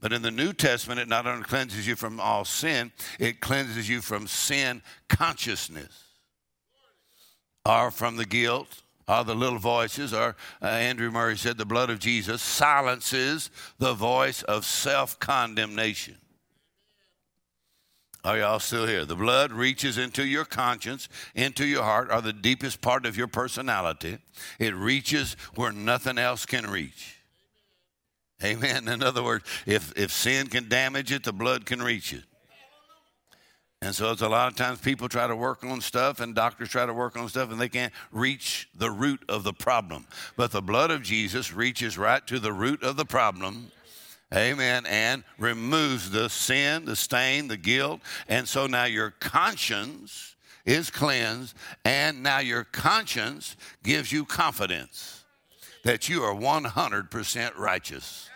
But 0.00 0.12
in 0.12 0.22
the 0.22 0.30
New 0.30 0.52
Testament, 0.52 1.00
it 1.00 1.08
not 1.08 1.26
only 1.26 1.44
cleanses 1.44 1.86
you 1.86 1.96
from 1.96 2.20
all 2.20 2.44
sin, 2.44 2.92
it 3.18 3.40
cleanses 3.40 3.88
you 3.88 4.00
from 4.00 4.26
sin 4.26 4.82
consciousness 5.08 6.04
or 7.64 7.90
from 7.90 8.16
the 8.16 8.26
guilt 8.26 8.82
or 9.08 9.24
the 9.24 9.34
little 9.34 9.58
voices, 9.58 10.12
or 10.12 10.34
uh, 10.60 10.66
Andrew 10.66 11.10
Murray 11.10 11.36
said, 11.36 11.58
the 11.58 11.64
blood 11.64 11.90
of 11.90 11.98
Jesus 11.98 12.42
silences 12.42 13.50
the 13.78 13.94
voice 13.94 14.42
of 14.42 14.64
self 14.64 15.18
condemnation. 15.18 16.16
Are 18.24 18.38
y'all 18.38 18.58
still 18.58 18.86
here? 18.86 19.04
The 19.04 19.14
blood 19.14 19.52
reaches 19.52 19.98
into 19.98 20.26
your 20.26 20.44
conscience, 20.44 21.08
into 21.36 21.64
your 21.64 21.84
heart, 21.84 22.08
or 22.10 22.20
the 22.20 22.32
deepest 22.32 22.80
part 22.80 23.06
of 23.06 23.16
your 23.16 23.28
personality. 23.28 24.18
It 24.58 24.74
reaches 24.74 25.36
where 25.54 25.70
nothing 25.70 26.18
else 26.18 26.44
can 26.44 26.68
reach. 26.68 27.15
Amen. 28.44 28.88
In 28.88 29.02
other 29.02 29.22
words, 29.22 29.44
if, 29.64 29.92
if 29.96 30.12
sin 30.12 30.48
can 30.48 30.68
damage 30.68 31.10
it, 31.12 31.24
the 31.24 31.32
blood 31.32 31.64
can 31.66 31.82
reach 31.82 32.12
it. 32.12 32.24
And 33.82 33.94
so 33.94 34.10
it's 34.10 34.22
a 34.22 34.28
lot 34.28 34.48
of 34.50 34.56
times 34.56 34.80
people 34.80 35.08
try 35.08 35.26
to 35.26 35.36
work 35.36 35.62
on 35.62 35.80
stuff 35.80 36.20
and 36.20 36.34
doctors 36.34 36.70
try 36.70 36.86
to 36.86 36.94
work 36.94 37.16
on 37.16 37.28
stuff 37.28 37.50
and 37.50 37.60
they 37.60 37.68
can't 37.68 37.92
reach 38.10 38.68
the 38.74 38.90
root 38.90 39.22
of 39.28 39.44
the 39.44 39.52
problem. 39.52 40.06
But 40.36 40.50
the 40.50 40.62
blood 40.62 40.90
of 40.90 41.02
Jesus 41.02 41.52
reaches 41.52 41.98
right 41.98 42.26
to 42.26 42.38
the 42.38 42.52
root 42.52 42.82
of 42.82 42.96
the 42.96 43.04
problem 43.04 43.70
Amen. 44.34 44.86
And 44.86 45.22
removes 45.38 46.10
the 46.10 46.28
sin, 46.28 46.84
the 46.84 46.96
stain, 46.96 47.48
the 47.48 47.56
guilt. 47.56 48.00
And 48.28 48.48
so 48.48 48.66
now 48.66 48.84
your 48.84 49.10
conscience 49.10 50.34
is 50.64 50.90
cleansed, 50.90 51.56
and 51.84 52.24
now 52.24 52.40
your 52.40 52.64
conscience 52.64 53.56
gives 53.84 54.10
you 54.10 54.24
confidence 54.24 55.15
that 55.86 56.08
you 56.08 56.22
are 56.22 56.34
100% 56.34 57.56
righteous. 57.56 58.28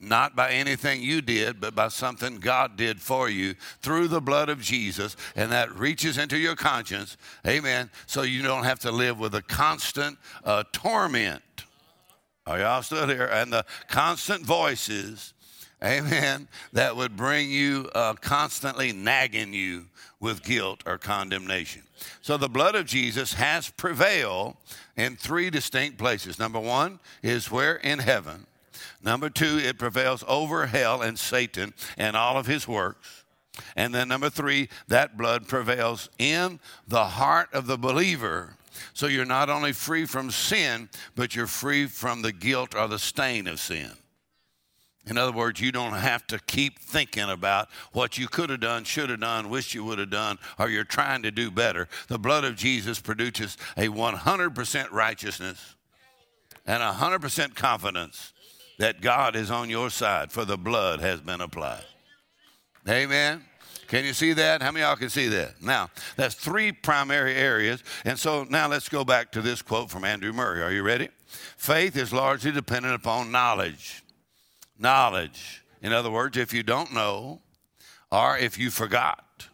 Not 0.00 0.34
by 0.34 0.50
anything 0.50 1.00
you 1.00 1.20
did, 1.20 1.60
but 1.60 1.74
by 1.76 1.88
something 1.88 2.36
God 2.38 2.76
did 2.76 3.00
for 3.00 3.30
you 3.30 3.54
through 3.80 4.08
the 4.08 4.20
blood 4.20 4.48
of 4.48 4.60
Jesus, 4.60 5.16
and 5.36 5.52
that 5.52 5.72
reaches 5.78 6.18
into 6.18 6.36
your 6.36 6.56
conscience. 6.56 7.16
Amen. 7.46 7.88
So 8.06 8.22
you 8.22 8.42
don't 8.42 8.64
have 8.64 8.80
to 8.80 8.90
live 8.90 9.20
with 9.20 9.34
a 9.34 9.42
constant 9.42 10.18
uh, 10.44 10.64
torment 10.72 11.42
are 12.46 12.58
y'all 12.58 12.82
still 12.82 13.06
here? 13.06 13.26
And 13.26 13.52
the 13.52 13.64
constant 13.88 14.44
voices, 14.44 15.32
amen, 15.82 16.48
that 16.72 16.96
would 16.96 17.16
bring 17.16 17.50
you 17.50 17.88
uh, 17.94 18.14
constantly 18.14 18.92
nagging 18.92 19.52
you 19.52 19.86
with 20.18 20.42
guilt 20.42 20.82
or 20.84 20.98
condemnation. 20.98 21.82
So 22.20 22.36
the 22.36 22.48
blood 22.48 22.74
of 22.74 22.86
Jesus 22.86 23.34
has 23.34 23.70
prevailed 23.70 24.56
in 24.96 25.16
three 25.16 25.50
distinct 25.50 25.98
places. 25.98 26.38
Number 26.38 26.60
one 26.60 27.00
is 27.22 27.50
where? 27.50 27.76
In 27.76 27.98
heaven. 27.98 28.46
Number 29.02 29.30
two, 29.30 29.58
it 29.58 29.78
prevails 29.78 30.24
over 30.26 30.66
hell 30.66 31.02
and 31.02 31.18
Satan 31.18 31.74
and 31.96 32.16
all 32.16 32.36
of 32.36 32.46
his 32.46 32.66
works. 32.66 33.24
And 33.76 33.94
then 33.94 34.08
number 34.08 34.30
three, 34.30 34.68
that 34.88 35.16
blood 35.16 35.46
prevails 35.46 36.08
in 36.18 36.58
the 36.88 37.04
heart 37.04 37.48
of 37.52 37.66
the 37.66 37.76
believer 37.76 38.56
so 38.94 39.06
you're 39.06 39.24
not 39.24 39.50
only 39.50 39.72
free 39.72 40.06
from 40.06 40.30
sin, 40.30 40.88
but 41.14 41.34
you're 41.34 41.46
free 41.46 41.86
from 41.86 42.22
the 42.22 42.32
guilt 42.32 42.74
or 42.74 42.88
the 42.88 42.98
stain 42.98 43.46
of 43.46 43.60
sin. 43.60 43.92
In 45.06 45.18
other 45.18 45.32
words, 45.32 45.60
you 45.60 45.72
don't 45.72 45.94
have 45.94 46.26
to 46.28 46.38
keep 46.38 46.78
thinking 46.78 47.28
about 47.28 47.68
what 47.92 48.18
you 48.18 48.28
could 48.28 48.50
have 48.50 48.60
done, 48.60 48.84
should 48.84 49.10
have 49.10 49.20
done, 49.20 49.50
wish 49.50 49.74
you 49.74 49.84
would 49.84 49.98
have 49.98 50.10
done, 50.10 50.38
or 50.58 50.68
you're 50.68 50.84
trying 50.84 51.22
to 51.22 51.32
do 51.32 51.50
better. 51.50 51.88
The 52.06 52.18
blood 52.18 52.44
of 52.44 52.54
Jesus 52.54 53.00
produces 53.00 53.56
a 53.76 53.88
100% 53.88 54.90
righteousness 54.92 55.74
and 56.66 56.82
100% 56.82 57.54
confidence 57.56 58.32
that 58.78 59.00
God 59.00 59.34
is 59.34 59.50
on 59.50 59.68
your 59.68 59.90
side, 59.90 60.30
for 60.30 60.44
the 60.44 60.56
blood 60.56 61.00
has 61.00 61.20
been 61.20 61.40
applied. 61.40 61.84
Amen. 62.88 63.44
Can 63.88 64.04
you 64.04 64.14
see 64.14 64.32
that? 64.32 64.62
How 64.62 64.70
many 64.70 64.84
of 64.84 64.88
y'all 64.88 64.96
can 64.96 65.10
see 65.10 65.28
that? 65.28 65.60
Now, 65.62 65.90
that's 66.16 66.34
three 66.34 66.72
primary 66.72 67.34
areas. 67.34 67.82
And 68.04 68.18
so 68.18 68.44
now 68.48 68.66
let's 68.68 68.88
go 68.88 69.04
back 69.04 69.32
to 69.32 69.42
this 69.42 69.60
quote 69.60 69.90
from 69.90 70.04
Andrew 70.04 70.32
Murray. 70.32 70.62
Are 70.62 70.72
you 70.72 70.82
ready? 70.82 71.10
Faith 71.26 71.96
is 71.96 72.12
largely 72.12 72.52
dependent 72.52 72.94
upon 72.94 73.30
knowledge. 73.30 74.01
Knowledge. 74.82 75.62
In 75.80 75.92
other 75.92 76.10
words, 76.10 76.36
if 76.36 76.52
you 76.52 76.64
don't 76.64 76.92
know 76.92 77.40
or 78.10 78.36
if 78.36 78.58
you 78.58 78.70
forgot. 78.70 79.46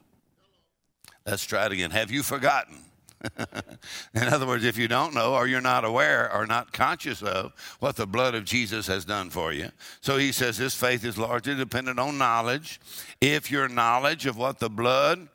Let's 1.26 1.44
try 1.44 1.66
it 1.66 1.72
again. 1.72 1.90
Have 1.90 2.10
you 2.10 2.22
forgotten? 2.22 2.78
in 4.14 4.22
other 4.22 4.46
words, 4.46 4.64
if 4.64 4.78
you 4.78 4.88
don't 4.88 5.12
know 5.12 5.34
or 5.34 5.46
you're 5.46 5.60
not 5.60 5.84
aware 5.84 6.32
or 6.32 6.46
not 6.46 6.72
conscious 6.72 7.20
of 7.22 7.52
what 7.78 7.96
the 7.96 8.06
blood 8.06 8.34
of 8.34 8.44
Jesus 8.44 8.86
has 8.86 9.04
done 9.04 9.28
for 9.28 9.52
you. 9.52 9.70
So 10.00 10.16
he 10.16 10.32
says 10.32 10.56
this 10.56 10.74
faith 10.74 11.04
is 11.04 11.18
largely 11.18 11.54
dependent 11.54 11.98
on 11.98 12.16
knowledge. 12.16 12.80
If 13.20 13.50
your 13.50 13.68
knowledge 13.68 14.24
of 14.24 14.38
what 14.38 14.60
the 14.60 14.70
blood 14.70 15.28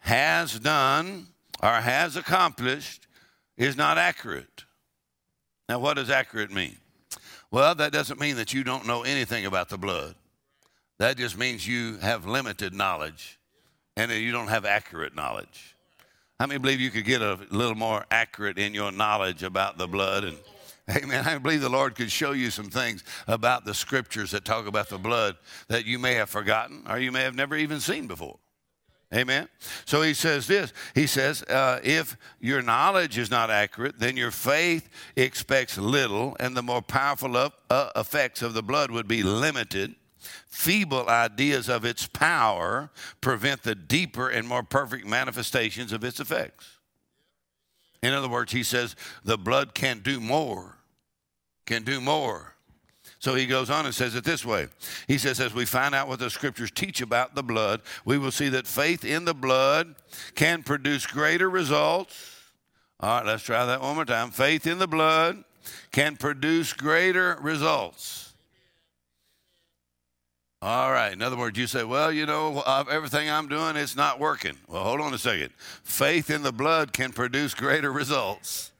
has 0.00 0.58
done 0.58 1.28
or 1.62 1.74
has 1.74 2.16
accomplished 2.16 3.06
is 3.56 3.76
not 3.76 3.98
accurate. 3.98 4.64
Now, 5.68 5.78
what 5.78 5.94
does 5.94 6.10
accurate 6.10 6.50
mean? 6.50 6.78
Well, 7.50 7.74
that 7.74 7.92
doesn't 7.92 8.20
mean 8.20 8.36
that 8.36 8.52
you 8.52 8.62
don't 8.62 8.86
know 8.86 9.02
anything 9.02 9.46
about 9.46 9.68
the 9.68 9.78
blood. 9.78 10.14
That 10.98 11.16
just 11.16 11.38
means 11.38 11.66
you 11.66 11.96
have 11.98 12.26
limited 12.26 12.74
knowledge 12.74 13.38
and 13.96 14.10
you 14.10 14.32
don't 14.32 14.48
have 14.48 14.64
accurate 14.64 15.14
knowledge. 15.14 15.76
How 16.38 16.46
many 16.46 16.58
believe 16.58 16.80
you 16.80 16.90
could 16.90 17.04
get 17.04 17.22
a 17.22 17.38
little 17.50 17.74
more 17.74 18.04
accurate 18.10 18.58
in 18.58 18.74
your 18.74 18.92
knowledge 18.92 19.42
about 19.42 19.78
the 19.78 19.88
blood? 19.88 20.24
And 20.24 20.38
Amen. 20.96 21.26
I 21.26 21.36
believe 21.38 21.60
the 21.60 21.68
Lord 21.68 21.94
could 21.94 22.10
show 22.10 22.32
you 22.32 22.50
some 22.50 22.70
things 22.70 23.04
about 23.26 23.64
the 23.64 23.74
scriptures 23.74 24.30
that 24.30 24.44
talk 24.44 24.66
about 24.66 24.88
the 24.88 24.98
blood 24.98 25.36
that 25.68 25.84
you 25.84 25.98
may 25.98 26.14
have 26.14 26.30
forgotten 26.30 26.82
or 26.88 26.98
you 26.98 27.12
may 27.12 27.22
have 27.22 27.34
never 27.34 27.56
even 27.56 27.80
seen 27.80 28.06
before. 28.06 28.38
Amen. 29.14 29.48
So 29.86 30.02
he 30.02 30.12
says 30.12 30.46
this. 30.46 30.72
He 30.94 31.06
says, 31.06 31.42
uh, 31.44 31.80
if 31.82 32.16
your 32.40 32.60
knowledge 32.60 33.16
is 33.16 33.30
not 33.30 33.50
accurate, 33.50 33.98
then 33.98 34.18
your 34.18 34.30
faith 34.30 34.88
expects 35.16 35.78
little, 35.78 36.36
and 36.38 36.54
the 36.54 36.62
more 36.62 36.82
powerful 36.82 37.34
uh, 37.36 37.50
effects 37.96 38.42
of 38.42 38.52
the 38.52 38.62
blood 38.62 38.90
would 38.90 39.08
be 39.08 39.22
limited 39.22 39.94
feeble 40.48 41.08
ideas 41.08 41.68
of 41.68 41.84
its 41.84 42.06
power 42.06 42.90
prevent 43.20 43.62
the 43.62 43.74
deeper 43.74 44.28
and 44.28 44.46
more 44.46 44.62
perfect 44.62 45.06
manifestations 45.06 45.92
of 45.92 46.02
its 46.04 46.20
effects. 46.20 46.78
In 48.02 48.12
other 48.12 48.28
words, 48.28 48.52
he 48.52 48.62
says 48.62 48.96
the 49.24 49.38
blood 49.38 49.74
can 49.74 50.00
do 50.00 50.20
more, 50.20 50.78
can 51.66 51.84
do 51.84 52.00
more. 52.00 52.54
So 53.20 53.34
he 53.34 53.46
goes 53.46 53.68
on 53.68 53.84
and 53.84 53.94
says 53.94 54.14
it 54.14 54.24
this 54.24 54.44
way. 54.44 54.68
He 55.08 55.18
says, 55.18 55.40
as 55.40 55.52
we 55.52 55.64
find 55.64 55.94
out 55.94 56.06
what 56.06 56.20
the 56.20 56.30
scriptures 56.30 56.70
teach 56.70 57.00
about 57.00 57.34
the 57.34 57.42
blood, 57.42 57.80
we 58.04 58.16
will 58.16 58.30
see 58.30 58.48
that 58.50 58.66
faith 58.66 59.04
in 59.04 59.24
the 59.24 59.34
blood 59.34 59.96
can 60.34 60.62
produce 60.62 61.06
greater 61.06 61.50
results. 61.50 62.36
All 63.00 63.18
right, 63.18 63.26
let's 63.26 63.42
try 63.42 63.66
that 63.66 63.80
one 63.80 63.96
more 63.96 64.04
time. 64.04 64.30
Faith 64.30 64.66
in 64.66 64.78
the 64.78 64.86
blood 64.86 65.42
can 65.90 66.16
produce 66.16 66.72
greater 66.72 67.36
results. 67.40 68.28
All 70.60 70.90
right. 70.90 71.12
In 71.12 71.22
other 71.22 71.36
words, 71.36 71.56
you 71.56 71.68
say, 71.68 71.84
well, 71.84 72.10
you 72.10 72.26
know, 72.26 72.62
uh, 72.66 72.84
everything 72.90 73.30
I'm 73.30 73.46
doing, 73.48 73.76
it's 73.76 73.94
not 73.94 74.18
working. 74.18 74.56
Well, 74.66 74.82
hold 74.82 75.00
on 75.00 75.14
a 75.14 75.18
second. 75.18 75.50
Faith 75.84 76.30
in 76.30 76.42
the 76.42 76.52
blood 76.52 76.92
can 76.92 77.12
produce 77.12 77.54
greater 77.54 77.92
results. 77.92 78.72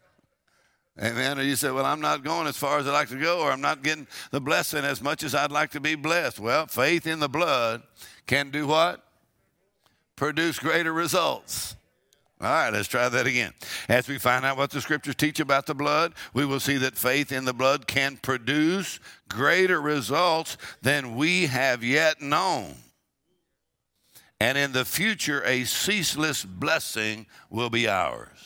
Amen. 1.00 1.38
Or 1.38 1.42
you 1.42 1.54
say, 1.54 1.70
well, 1.70 1.86
I'm 1.86 2.00
not 2.00 2.24
going 2.24 2.48
as 2.48 2.56
far 2.56 2.78
as 2.78 2.88
I'd 2.88 2.92
like 2.92 3.08
to 3.10 3.20
go, 3.20 3.40
or 3.40 3.52
I'm 3.52 3.60
not 3.60 3.82
getting 3.82 4.06
the 4.32 4.40
blessing 4.40 4.84
as 4.84 5.00
much 5.00 5.22
as 5.22 5.34
I'd 5.34 5.52
like 5.52 5.70
to 5.72 5.80
be 5.80 5.94
blessed. 5.94 6.40
Well, 6.40 6.66
faith 6.66 7.06
in 7.06 7.20
the 7.20 7.28
blood 7.28 7.82
can 8.26 8.50
do 8.50 8.66
what? 8.66 9.04
Produce 10.16 10.58
greater 10.58 10.92
results. 10.92 11.76
All 12.40 12.48
right, 12.48 12.72
let's 12.72 12.88
try 12.88 13.08
that 13.08 13.26
again. 13.26 13.52
As 13.88 14.06
we 14.06 14.18
find 14.18 14.44
out 14.44 14.56
what 14.56 14.70
the 14.70 14.80
scriptures 14.80 15.16
teach 15.16 15.40
about 15.40 15.66
the 15.66 15.74
blood, 15.74 16.14
we 16.34 16.44
will 16.44 16.60
see 16.60 16.76
that 16.78 16.96
faith 16.96 17.32
in 17.32 17.44
the 17.44 17.52
blood 17.52 17.88
can 17.88 18.16
produce 18.16 19.00
greater 19.28 19.80
results 19.80 20.56
than 20.80 21.16
we 21.16 21.46
have 21.46 21.82
yet 21.82 22.20
known. 22.20 22.74
And 24.40 24.56
in 24.56 24.72
the 24.72 24.84
future, 24.84 25.42
a 25.44 25.64
ceaseless 25.64 26.44
blessing 26.44 27.26
will 27.50 27.70
be 27.70 27.88
ours. 27.88 28.37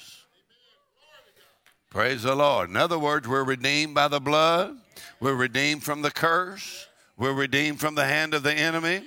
Praise 1.92 2.22
the 2.22 2.34
Lord. 2.34 2.70
In 2.70 2.76
other 2.78 2.98
words, 2.98 3.28
we're 3.28 3.44
redeemed 3.44 3.94
by 3.94 4.08
the 4.08 4.18
blood, 4.18 4.78
we're 5.20 5.34
redeemed 5.34 5.82
from 5.82 6.00
the 6.00 6.10
curse, 6.10 6.86
we're 7.18 7.34
redeemed 7.34 7.80
from 7.80 7.96
the 7.96 8.06
hand 8.06 8.32
of 8.32 8.42
the 8.42 8.54
enemy, 8.54 9.04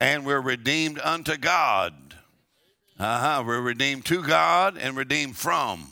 and 0.00 0.24
we're 0.24 0.40
redeemed 0.40 0.98
unto 1.04 1.36
God. 1.36 1.92
Uh-huh. 2.98 3.44
We're 3.46 3.60
redeemed 3.60 4.06
to 4.06 4.22
God 4.22 4.78
and 4.78 4.96
redeemed 4.96 5.36
from 5.36 5.88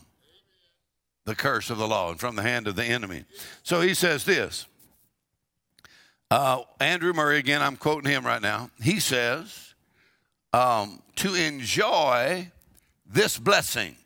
the 1.27 1.35
curse 1.35 1.69
of 1.69 1.77
the 1.77 1.87
law 1.87 2.12
and 2.12 2.19
from 2.19 2.35
the 2.37 2.43
hand 2.43 2.67
of 2.67 2.77
the 2.77 2.85
enemy. 2.85 3.27
So 3.62 3.83
he 3.83 3.93
says 3.93 4.25
this. 4.25 4.65
Uh, 6.31 6.62
Andrew 6.81 7.12
Murray, 7.12 7.37
again, 7.37 7.61
I'm 7.61 7.77
quoting 7.77 8.11
him 8.11 8.25
right 8.25 8.41
now. 8.41 8.71
He 8.83 9.01
says, 9.01 9.75
um, 10.55 11.03
to 11.17 11.35
enjoy 11.35 12.51
this 13.07 13.37
blessing, 13.37 13.97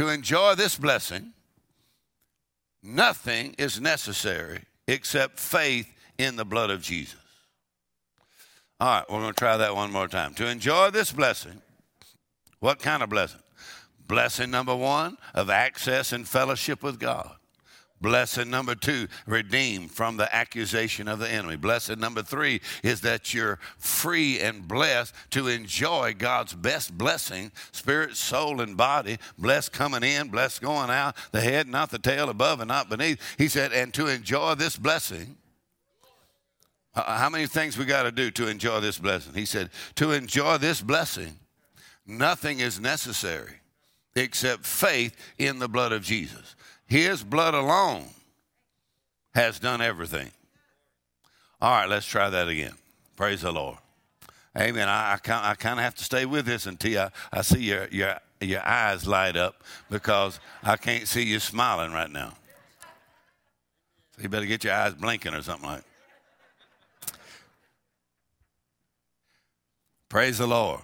to 0.00 0.08
enjoy 0.08 0.54
this 0.54 0.76
blessing, 0.76 1.34
nothing 2.82 3.54
is 3.58 3.78
necessary 3.78 4.62
except 4.88 5.38
faith 5.38 5.86
in 6.16 6.36
the 6.36 6.44
blood 6.44 6.70
of 6.70 6.80
Jesus. 6.80 7.20
All 8.80 8.88
right, 8.88 9.04
we're 9.10 9.20
going 9.20 9.34
to 9.34 9.38
try 9.38 9.58
that 9.58 9.76
one 9.76 9.92
more 9.92 10.08
time. 10.08 10.32
To 10.36 10.46
enjoy 10.46 10.88
this 10.88 11.12
blessing, 11.12 11.60
what 12.60 12.78
kind 12.78 13.02
of 13.02 13.10
blessing? 13.10 13.42
Blessing 14.06 14.50
number 14.50 14.74
one 14.74 15.18
of 15.34 15.50
access 15.50 16.14
and 16.14 16.26
fellowship 16.26 16.82
with 16.82 16.98
God. 16.98 17.36
Blessing 18.00 18.48
number 18.48 18.74
two, 18.74 19.08
redeemed 19.26 19.90
from 19.90 20.16
the 20.16 20.34
accusation 20.34 21.06
of 21.06 21.18
the 21.18 21.28
enemy. 21.28 21.56
Blessing 21.56 22.00
number 22.00 22.22
three 22.22 22.62
is 22.82 23.02
that 23.02 23.34
you're 23.34 23.58
free 23.76 24.40
and 24.40 24.66
blessed 24.66 25.14
to 25.30 25.48
enjoy 25.48 26.14
God's 26.16 26.54
best 26.54 26.96
blessing, 26.96 27.52
spirit, 27.72 28.16
soul, 28.16 28.62
and 28.62 28.74
body. 28.74 29.18
Blessed 29.36 29.72
coming 29.72 30.02
in, 30.02 30.28
blessed 30.28 30.62
going 30.62 30.88
out, 30.88 31.14
the 31.32 31.42
head, 31.42 31.68
not 31.68 31.90
the 31.90 31.98
tail, 31.98 32.30
above 32.30 32.60
and 32.60 32.68
not 32.68 32.88
beneath. 32.88 33.20
He 33.36 33.48
said, 33.48 33.72
and 33.72 33.92
to 33.94 34.06
enjoy 34.06 34.54
this 34.54 34.76
blessing, 34.76 35.36
uh, 36.94 37.18
how 37.18 37.28
many 37.28 37.46
things 37.46 37.76
we 37.76 37.84
got 37.84 38.04
to 38.04 38.12
do 38.12 38.30
to 38.30 38.48
enjoy 38.48 38.80
this 38.80 38.98
blessing? 38.98 39.34
He 39.34 39.44
said, 39.44 39.68
to 39.96 40.12
enjoy 40.12 40.56
this 40.56 40.80
blessing, 40.80 41.38
nothing 42.06 42.60
is 42.60 42.80
necessary 42.80 43.56
except 44.16 44.64
faith 44.64 45.14
in 45.38 45.58
the 45.58 45.68
blood 45.68 45.92
of 45.92 46.02
Jesus. 46.02 46.56
His 46.90 47.22
blood 47.22 47.54
alone 47.54 48.04
has 49.32 49.60
done 49.60 49.80
everything. 49.80 50.28
All 51.60 51.70
right, 51.70 51.88
let's 51.88 52.04
try 52.04 52.28
that 52.28 52.48
again. 52.48 52.74
Praise 53.14 53.42
the 53.42 53.52
Lord. 53.52 53.78
Amen. 54.58 54.88
I, 54.88 55.12
I, 55.12 55.14
I 55.14 55.54
kind 55.54 55.78
of 55.78 55.84
have 55.84 55.94
to 55.94 56.04
stay 56.04 56.26
with 56.26 56.46
this 56.46 56.66
until 56.66 57.02
I, 57.02 57.10
I 57.32 57.42
see 57.42 57.62
your, 57.62 57.86
your, 57.92 58.16
your 58.40 58.66
eyes 58.66 59.06
light 59.06 59.36
up 59.36 59.62
because 59.88 60.40
I 60.64 60.76
can't 60.76 61.06
see 61.06 61.22
you 61.22 61.38
smiling 61.38 61.92
right 61.92 62.10
now. 62.10 62.32
So 64.16 64.22
you 64.22 64.28
better 64.28 64.46
get 64.46 64.64
your 64.64 64.74
eyes 64.74 64.94
blinking 64.94 65.32
or 65.32 65.42
something 65.42 65.70
like 65.70 65.84
Praise 70.08 70.38
the 70.38 70.46
Lord. 70.48 70.80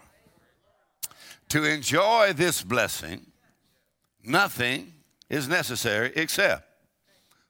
To 1.48 1.64
enjoy 1.64 2.32
this 2.32 2.62
blessing, 2.62 3.26
nothing 4.22 4.92
is 5.28 5.49
necessary 5.49 6.12
except 6.16 6.68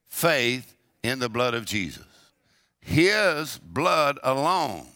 faith 0.09 0.75
in 1.03 1.19
the 1.19 1.29
blood 1.29 1.55
of 1.55 1.65
Jesus. 1.65 2.05
His 2.81 3.59
blood 3.59 4.19
alone 4.23 4.87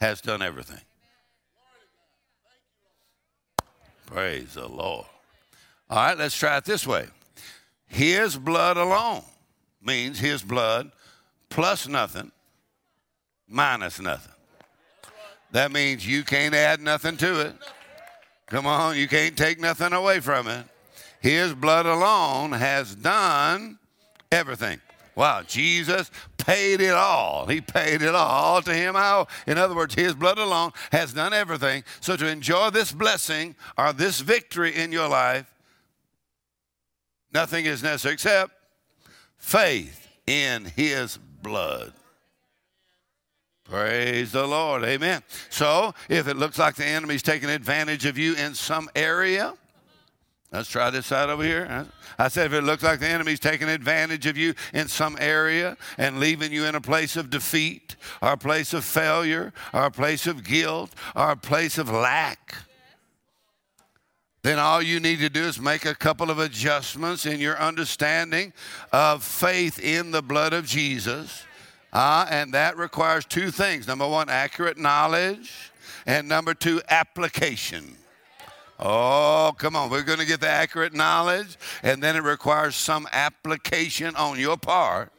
has 0.00 0.20
done 0.20 0.42
everything. 0.42 0.80
Praise 4.06 4.54
the 4.54 4.66
Lord. 4.66 5.06
All 5.88 5.96
right, 5.96 6.18
let's 6.18 6.36
try 6.36 6.56
it 6.56 6.64
this 6.64 6.86
way. 6.86 7.06
His 7.86 8.36
blood 8.36 8.76
alone 8.76 9.22
means 9.82 10.18
his 10.18 10.42
blood 10.42 10.90
plus 11.48 11.86
nothing, 11.88 12.30
minus 13.48 14.00
nothing. 14.00 14.32
That 15.52 15.72
means 15.72 16.06
you 16.06 16.22
can't 16.22 16.54
add 16.54 16.80
nothing 16.80 17.16
to 17.18 17.40
it. 17.40 17.54
Come 18.46 18.66
on, 18.66 18.96
you 18.96 19.08
can't 19.08 19.36
take 19.36 19.60
nothing 19.60 19.92
away 19.92 20.20
from 20.20 20.48
it. 20.48 20.64
His 21.20 21.54
blood 21.54 21.86
alone 21.86 22.52
has 22.52 22.94
done 22.94 23.78
everything. 24.32 24.80
Wow, 25.14 25.42
Jesus 25.46 26.10
paid 26.38 26.80
it 26.80 26.94
all. 26.94 27.46
He 27.46 27.60
paid 27.60 28.00
it 28.00 28.14
all 28.14 28.62
to 28.62 28.72
him. 28.72 28.94
How? 28.94 29.26
In 29.46 29.58
other 29.58 29.74
words, 29.74 29.94
his 29.94 30.14
blood 30.14 30.38
alone 30.38 30.72
has 30.92 31.12
done 31.12 31.34
everything. 31.34 31.84
So 32.00 32.16
to 32.16 32.26
enjoy 32.26 32.70
this 32.70 32.92
blessing 32.92 33.54
or 33.76 33.92
this 33.92 34.20
victory 34.20 34.74
in 34.74 34.92
your 34.92 35.08
life, 35.08 35.52
nothing 37.32 37.66
is 37.66 37.82
necessary 37.82 38.14
except 38.14 38.52
faith 39.36 40.08
in 40.26 40.64
his 40.64 41.18
blood. 41.42 41.92
Praise 43.64 44.32
the 44.32 44.46
Lord. 44.46 44.82
Amen. 44.84 45.22
So, 45.48 45.94
if 46.08 46.26
it 46.26 46.36
looks 46.36 46.58
like 46.58 46.74
the 46.74 46.84
enemy's 46.84 47.22
taking 47.22 47.48
advantage 47.48 48.04
of 48.04 48.18
you 48.18 48.34
in 48.34 48.54
some 48.54 48.88
area, 48.96 49.54
Let's 50.52 50.68
try 50.68 50.90
this 50.90 51.06
side 51.06 51.30
over 51.30 51.44
here. 51.44 51.86
I 52.18 52.26
said, 52.26 52.46
if 52.46 52.52
it 52.52 52.62
looks 52.62 52.82
like 52.82 52.98
the 52.98 53.08
enemy's 53.08 53.38
taking 53.38 53.68
advantage 53.68 54.26
of 54.26 54.36
you 54.36 54.54
in 54.74 54.88
some 54.88 55.16
area 55.20 55.76
and 55.96 56.18
leaving 56.18 56.52
you 56.52 56.64
in 56.64 56.74
a 56.74 56.80
place 56.80 57.16
of 57.16 57.30
defeat, 57.30 57.94
or 58.20 58.32
a 58.32 58.36
place 58.36 58.74
of 58.74 58.84
failure, 58.84 59.52
or 59.72 59.84
a 59.84 59.90
place 59.92 60.26
of 60.26 60.42
guilt, 60.42 60.90
or 61.14 61.30
a 61.30 61.36
place 61.36 61.78
of 61.78 61.88
lack, 61.88 62.56
then 64.42 64.58
all 64.58 64.82
you 64.82 64.98
need 64.98 65.18
to 65.20 65.28
do 65.28 65.42
is 65.42 65.60
make 65.60 65.84
a 65.84 65.94
couple 65.94 66.30
of 66.30 66.38
adjustments 66.38 67.26
in 67.26 67.40
your 67.40 67.58
understanding 67.58 68.52
of 68.92 69.22
faith 69.22 69.78
in 69.78 70.10
the 70.10 70.22
blood 70.22 70.52
of 70.52 70.64
Jesus. 70.64 71.44
Uh, 71.92 72.26
and 72.30 72.54
that 72.54 72.76
requires 72.76 73.24
two 73.24 73.50
things 73.50 73.86
number 73.86 74.08
one, 74.08 74.28
accurate 74.28 74.78
knowledge, 74.78 75.70
and 76.06 76.26
number 76.26 76.54
two, 76.54 76.80
application. 76.88 77.96
Oh, 78.80 79.54
come 79.58 79.76
on. 79.76 79.90
We're 79.90 80.02
going 80.02 80.18
to 80.20 80.26
get 80.26 80.40
the 80.40 80.48
accurate 80.48 80.94
knowledge, 80.94 81.58
and 81.82 82.02
then 82.02 82.16
it 82.16 82.22
requires 82.22 82.74
some 82.74 83.06
application 83.12 84.16
on 84.16 84.40
your 84.40 84.56
part. 84.56 85.12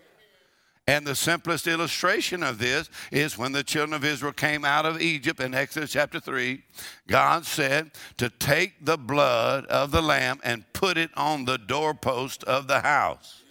And 0.88 1.06
the 1.06 1.16
simplest 1.16 1.68
illustration 1.68 2.42
of 2.42 2.58
this 2.58 2.90
is 3.12 3.38
when 3.38 3.52
the 3.52 3.64
children 3.64 3.94
of 3.94 4.04
Israel 4.04 4.34
came 4.34 4.66
out 4.66 4.86
of 4.86 5.00
Egypt 5.00 5.40
in 5.40 5.54
Exodus 5.54 5.92
chapter 5.92 6.20
3, 6.20 6.64
God 7.08 7.46
said 7.46 7.92
to 8.18 8.30
take 8.30 8.84
the 8.84 8.98
blood 8.98 9.66
of 9.68 9.92
the 9.92 10.02
lamb 10.02 10.40
and 10.44 10.66
put 10.74 10.98
it 10.98 11.12
on 11.16 11.46
the 11.46 11.60
doorpost 11.60 12.44
of 12.46 12.68
the 12.68 12.82
house. 12.82 13.44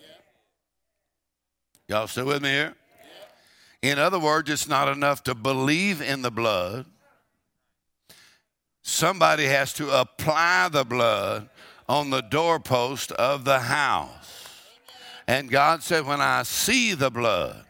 Y'all 1.88 2.08
still 2.08 2.26
with 2.26 2.42
me 2.42 2.50
here? 2.50 2.74
In 3.80 3.98
other 3.98 4.18
words, 4.18 4.50
it's 4.50 4.68
not 4.68 4.88
enough 4.88 5.22
to 5.24 5.34
believe 5.34 6.02
in 6.02 6.22
the 6.22 6.30
blood 6.30 6.84
somebody 8.90 9.46
has 9.46 9.72
to 9.74 9.90
apply 9.90 10.68
the 10.68 10.84
blood 10.84 11.48
on 11.88 12.10
the 12.10 12.20
doorpost 12.20 13.12
of 13.12 13.44
the 13.44 13.60
house. 13.60 14.56
And 15.26 15.50
God 15.50 15.82
said, 15.82 16.06
When 16.06 16.20
I 16.20 16.42
see 16.42 16.94
the 16.94 17.10
blood, 17.10 17.64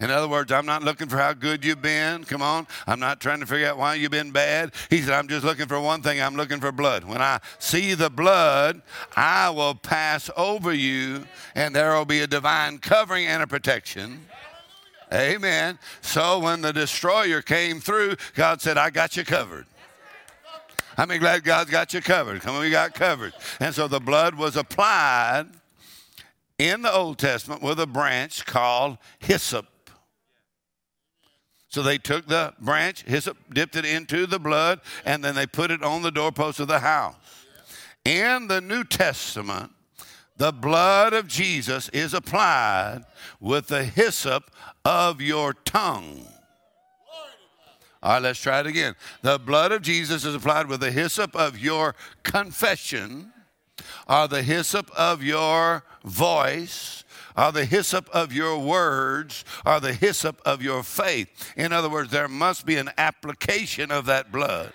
in 0.00 0.10
other 0.10 0.28
words, 0.28 0.50
I'm 0.50 0.64
not 0.64 0.82
looking 0.82 1.08
for 1.08 1.18
how 1.18 1.34
good 1.34 1.62
you've 1.62 1.82
been. 1.82 2.24
Come 2.24 2.40
on. 2.40 2.66
I'm 2.86 3.00
not 3.00 3.20
trying 3.20 3.40
to 3.40 3.46
figure 3.46 3.68
out 3.68 3.76
why 3.76 3.96
you've 3.96 4.10
been 4.10 4.30
bad. 4.30 4.72
He 4.88 5.02
said, 5.02 5.12
I'm 5.12 5.28
just 5.28 5.44
looking 5.44 5.66
for 5.66 5.78
one 5.78 6.00
thing. 6.00 6.22
I'm 6.22 6.36
looking 6.36 6.58
for 6.58 6.72
blood. 6.72 7.04
When 7.04 7.20
I 7.20 7.38
see 7.58 7.92
the 7.92 8.08
blood, 8.08 8.80
I 9.14 9.50
will 9.50 9.74
pass 9.74 10.30
over 10.38 10.72
you, 10.72 11.26
and 11.54 11.76
there 11.76 11.94
will 11.94 12.06
be 12.06 12.20
a 12.20 12.26
divine 12.26 12.78
covering 12.78 13.26
and 13.26 13.42
a 13.42 13.46
protection. 13.46 14.26
Amen. 15.12 15.78
So 16.00 16.38
when 16.38 16.62
the 16.62 16.72
destroyer 16.72 17.42
came 17.42 17.78
through, 17.78 18.16
God 18.34 18.62
said, 18.62 18.78
I 18.78 18.88
got 18.88 19.18
you 19.18 19.24
covered. 19.24 19.66
How 21.00 21.06
many 21.06 21.18
glad 21.18 21.44
God's 21.44 21.70
got 21.70 21.94
you 21.94 22.02
covered? 22.02 22.42
Come 22.42 22.56
on, 22.56 22.60
we 22.60 22.68
got 22.68 22.92
covered. 22.92 23.32
And 23.58 23.74
so 23.74 23.88
the 23.88 24.00
blood 24.00 24.34
was 24.34 24.54
applied 24.54 25.46
in 26.58 26.82
the 26.82 26.92
Old 26.92 27.16
Testament 27.16 27.62
with 27.62 27.80
a 27.80 27.86
branch 27.86 28.44
called 28.44 28.98
hyssop. 29.18 29.66
So 31.68 31.82
they 31.82 31.96
took 31.96 32.26
the 32.26 32.52
branch, 32.60 33.04
hyssop, 33.04 33.38
dipped 33.54 33.76
it 33.76 33.86
into 33.86 34.26
the 34.26 34.38
blood, 34.38 34.82
and 35.06 35.24
then 35.24 35.34
they 35.34 35.46
put 35.46 35.70
it 35.70 35.82
on 35.82 36.02
the 36.02 36.10
doorpost 36.10 36.60
of 36.60 36.68
the 36.68 36.80
house. 36.80 37.14
In 38.04 38.48
the 38.48 38.60
New 38.60 38.84
Testament, 38.84 39.72
the 40.36 40.52
blood 40.52 41.14
of 41.14 41.26
Jesus 41.26 41.88
is 41.94 42.12
applied 42.12 43.06
with 43.40 43.68
the 43.68 43.84
hyssop 43.84 44.50
of 44.84 45.22
your 45.22 45.54
tongue. 45.54 46.26
All 48.02 48.12
right, 48.12 48.22
let's 48.22 48.40
try 48.40 48.60
it 48.60 48.66
again. 48.66 48.94
The 49.22 49.38
blood 49.38 49.72
of 49.72 49.82
Jesus 49.82 50.24
is 50.24 50.34
applied 50.34 50.68
with 50.68 50.80
the 50.80 50.90
hyssop 50.90 51.36
of 51.36 51.58
your 51.58 51.94
confession, 52.22 53.32
or 54.08 54.26
the 54.26 54.42
hyssop 54.42 54.90
of 54.96 55.22
your 55.22 55.84
voice, 56.04 57.04
or 57.36 57.52
the 57.52 57.64
hyssop 57.64 58.08
of 58.10 58.32
your 58.32 58.58
words, 58.58 59.44
or 59.66 59.80
the 59.80 59.92
hyssop 59.92 60.40
of 60.46 60.62
your 60.62 60.82
faith. 60.82 61.28
In 61.56 61.72
other 61.72 61.90
words, 61.90 62.10
there 62.10 62.28
must 62.28 62.64
be 62.64 62.76
an 62.76 62.90
application 62.96 63.90
of 63.90 64.06
that 64.06 64.32
blood 64.32 64.72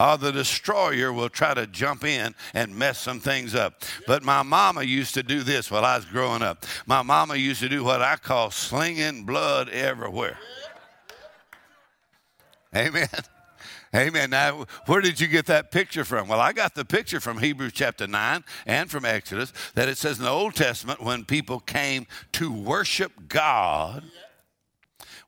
or 0.00 0.16
the 0.16 0.30
destroyer 0.30 1.12
will 1.12 1.28
try 1.28 1.54
to 1.54 1.66
jump 1.66 2.04
in 2.04 2.34
and 2.54 2.76
mess 2.76 2.98
some 2.98 3.18
things 3.18 3.54
up. 3.54 3.82
But 4.06 4.22
my 4.22 4.42
mama 4.42 4.84
used 4.84 5.14
to 5.14 5.22
do 5.22 5.42
this 5.42 5.70
while 5.70 5.84
I 5.84 5.96
was 5.96 6.04
growing 6.04 6.42
up. 6.42 6.64
My 6.86 7.02
mama 7.02 7.34
used 7.34 7.60
to 7.60 7.68
do 7.68 7.82
what 7.82 8.00
I 8.00 8.16
call 8.16 8.50
slinging 8.50 9.24
blood 9.24 9.68
everywhere. 9.70 10.38
Amen. 12.74 13.08
Amen. 13.94 14.30
Now, 14.30 14.66
where 14.86 15.00
did 15.00 15.18
you 15.18 15.26
get 15.26 15.46
that 15.46 15.70
picture 15.70 16.04
from? 16.04 16.28
Well, 16.28 16.40
I 16.40 16.52
got 16.52 16.74
the 16.74 16.84
picture 16.84 17.20
from 17.20 17.38
Hebrews 17.38 17.72
chapter 17.72 18.06
9 18.06 18.44
and 18.66 18.90
from 18.90 19.04
Exodus 19.04 19.52
that 19.74 19.88
it 19.88 19.96
says 19.96 20.18
in 20.18 20.24
the 20.24 20.30
Old 20.30 20.54
Testament 20.54 21.02
when 21.02 21.24
people 21.24 21.60
came 21.60 22.06
to 22.32 22.52
worship 22.52 23.12
God, 23.28 24.04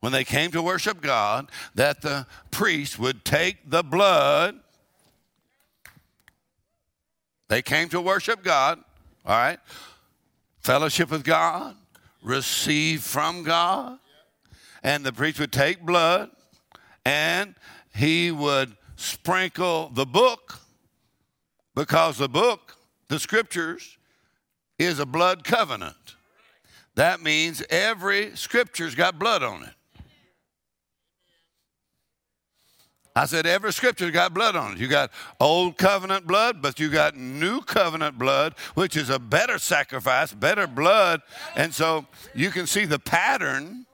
when 0.00 0.12
they 0.12 0.24
came 0.24 0.50
to 0.50 0.62
worship 0.62 1.00
God, 1.00 1.50
that 1.74 2.02
the 2.02 2.26
priest 2.50 2.98
would 2.98 3.24
take 3.24 3.70
the 3.70 3.82
blood. 3.82 4.60
They 7.48 7.62
came 7.62 7.88
to 7.88 8.00
worship 8.00 8.44
God, 8.44 8.78
all 9.24 9.36
right? 9.36 9.58
Fellowship 10.60 11.10
with 11.10 11.24
God, 11.24 11.76
receive 12.22 13.02
from 13.02 13.42
God. 13.42 13.98
And 14.82 15.04
the 15.04 15.12
priest 15.12 15.40
would 15.40 15.52
take 15.52 15.84
blood 15.84 16.30
and 17.04 17.54
he 17.94 18.30
would 18.30 18.76
sprinkle 18.96 19.90
the 19.94 20.06
book 20.06 20.60
because 21.74 22.18
the 22.18 22.28
book, 22.28 22.76
the 23.08 23.18
scriptures, 23.18 23.98
is 24.78 24.98
a 24.98 25.06
blood 25.06 25.44
covenant. 25.44 26.16
That 26.94 27.22
means 27.22 27.62
every 27.70 28.36
scripture's 28.36 28.94
got 28.94 29.18
blood 29.18 29.42
on 29.42 29.62
it. 29.62 29.74
I 33.14 33.26
said 33.26 33.44
every 33.44 33.72
scripture's 33.72 34.12
got 34.12 34.32
blood 34.32 34.54
on 34.54 34.72
it. 34.72 34.78
You 34.78 34.86
got 34.86 35.10
old 35.40 35.76
covenant 35.76 36.26
blood, 36.26 36.62
but 36.62 36.78
you 36.78 36.88
got 36.88 37.16
new 37.16 37.60
covenant 37.60 38.18
blood, 38.18 38.54
which 38.74 38.96
is 38.96 39.10
a 39.10 39.18
better 39.18 39.58
sacrifice, 39.58 40.32
better 40.32 40.66
blood. 40.66 41.20
And 41.56 41.74
so 41.74 42.06
you 42.34 42.50
can 42.50 42.66
see 42.66 42.84
the 42.84 43.00
pattern 43.00 43.86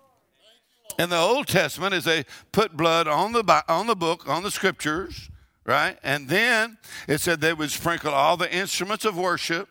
in 0.98 1.10
the 1.10 1.18
Old 1.18 1.46
Testament 1.46 1.94
is 1.94 2.04
they 2.04 2.24
put 2.52 2.76
blood 2.76 3.06
on 3.06 3.32
the 3.32 3.64
on 3.68 3.86
the 3.86 3.96
book, 3.96 4.28
on 4.28 4.42
the 4.42 4.50
scriptures, 4.50 5.30
right? 5.64 5.98
And 6.02 6.28
then 6.28 6.78
it 7.08 7.20
said 7.20 7.40
they 7.40 7.52
would 7.52 7.70
sprinkle 7.70 8.12
all 8.12 8.36
the 8.36 8.52
instruments 8.52 9.04
of 9.04 9.16
worship. 9.16 9.68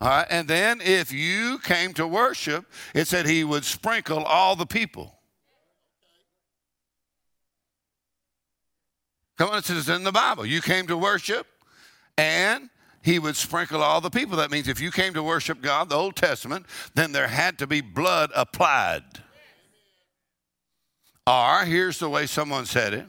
All 0.00 0.08
right, 0.08 0.26
and 0.30 0.48
then 0.48 0.80
if 0.80 1.12
you 1.12 1.60
came 1.60 1.94
to 1.94 2.08
worship, 2.08 2.66
it 2.92 3.06
said 3.06 3.24
he 3.24 3.44
would 3.44 3.64
sprinkle 3.64 4.24
all 4.24 4.56
the 4.56 4.66
people. 4.66 5.16
Come 9.38 9.50
on, 9.50 9.58
it 9.58 9.64
says 9.64 9.88
in 9.88 10.02
the 10.02 10.10
Bible. 10.10 10.44
You 10.44 10.60
came 10.60 10.88
to 10.88 10.96
worship, 10.96 11.46
and 12.18 12.68
he 13.02 13.20
would 13.20 13.36
sprinkle 13.36 13.80
all 13.80 14.00
the 14.00 14.10
people. 14.10 14.36
That 14.36 14.50
means 14.50 14.66
if 14.66 14.80
you 14.80 14.90
came 14.90 15.14
to 15.14 15.22
worship 15.22 15.60
God, 15.60 15.88
the 15.88 15.96
Old 15.96 16.16
Testament, 16.16 16.66
then 16.94 17.12
there 17.12 17.28
had 17.28 17.56
to 17.58 17.68
be 17.68 17.80
blood 17.80 18.30
applied. 18.34 19.21
Or, 21.26 21.64
here's 21.64 21.98
the 21.98 22.08
way 22.08 22.26
someone 22.26 22.66
said 22.66 22.94
it 22.94 23.06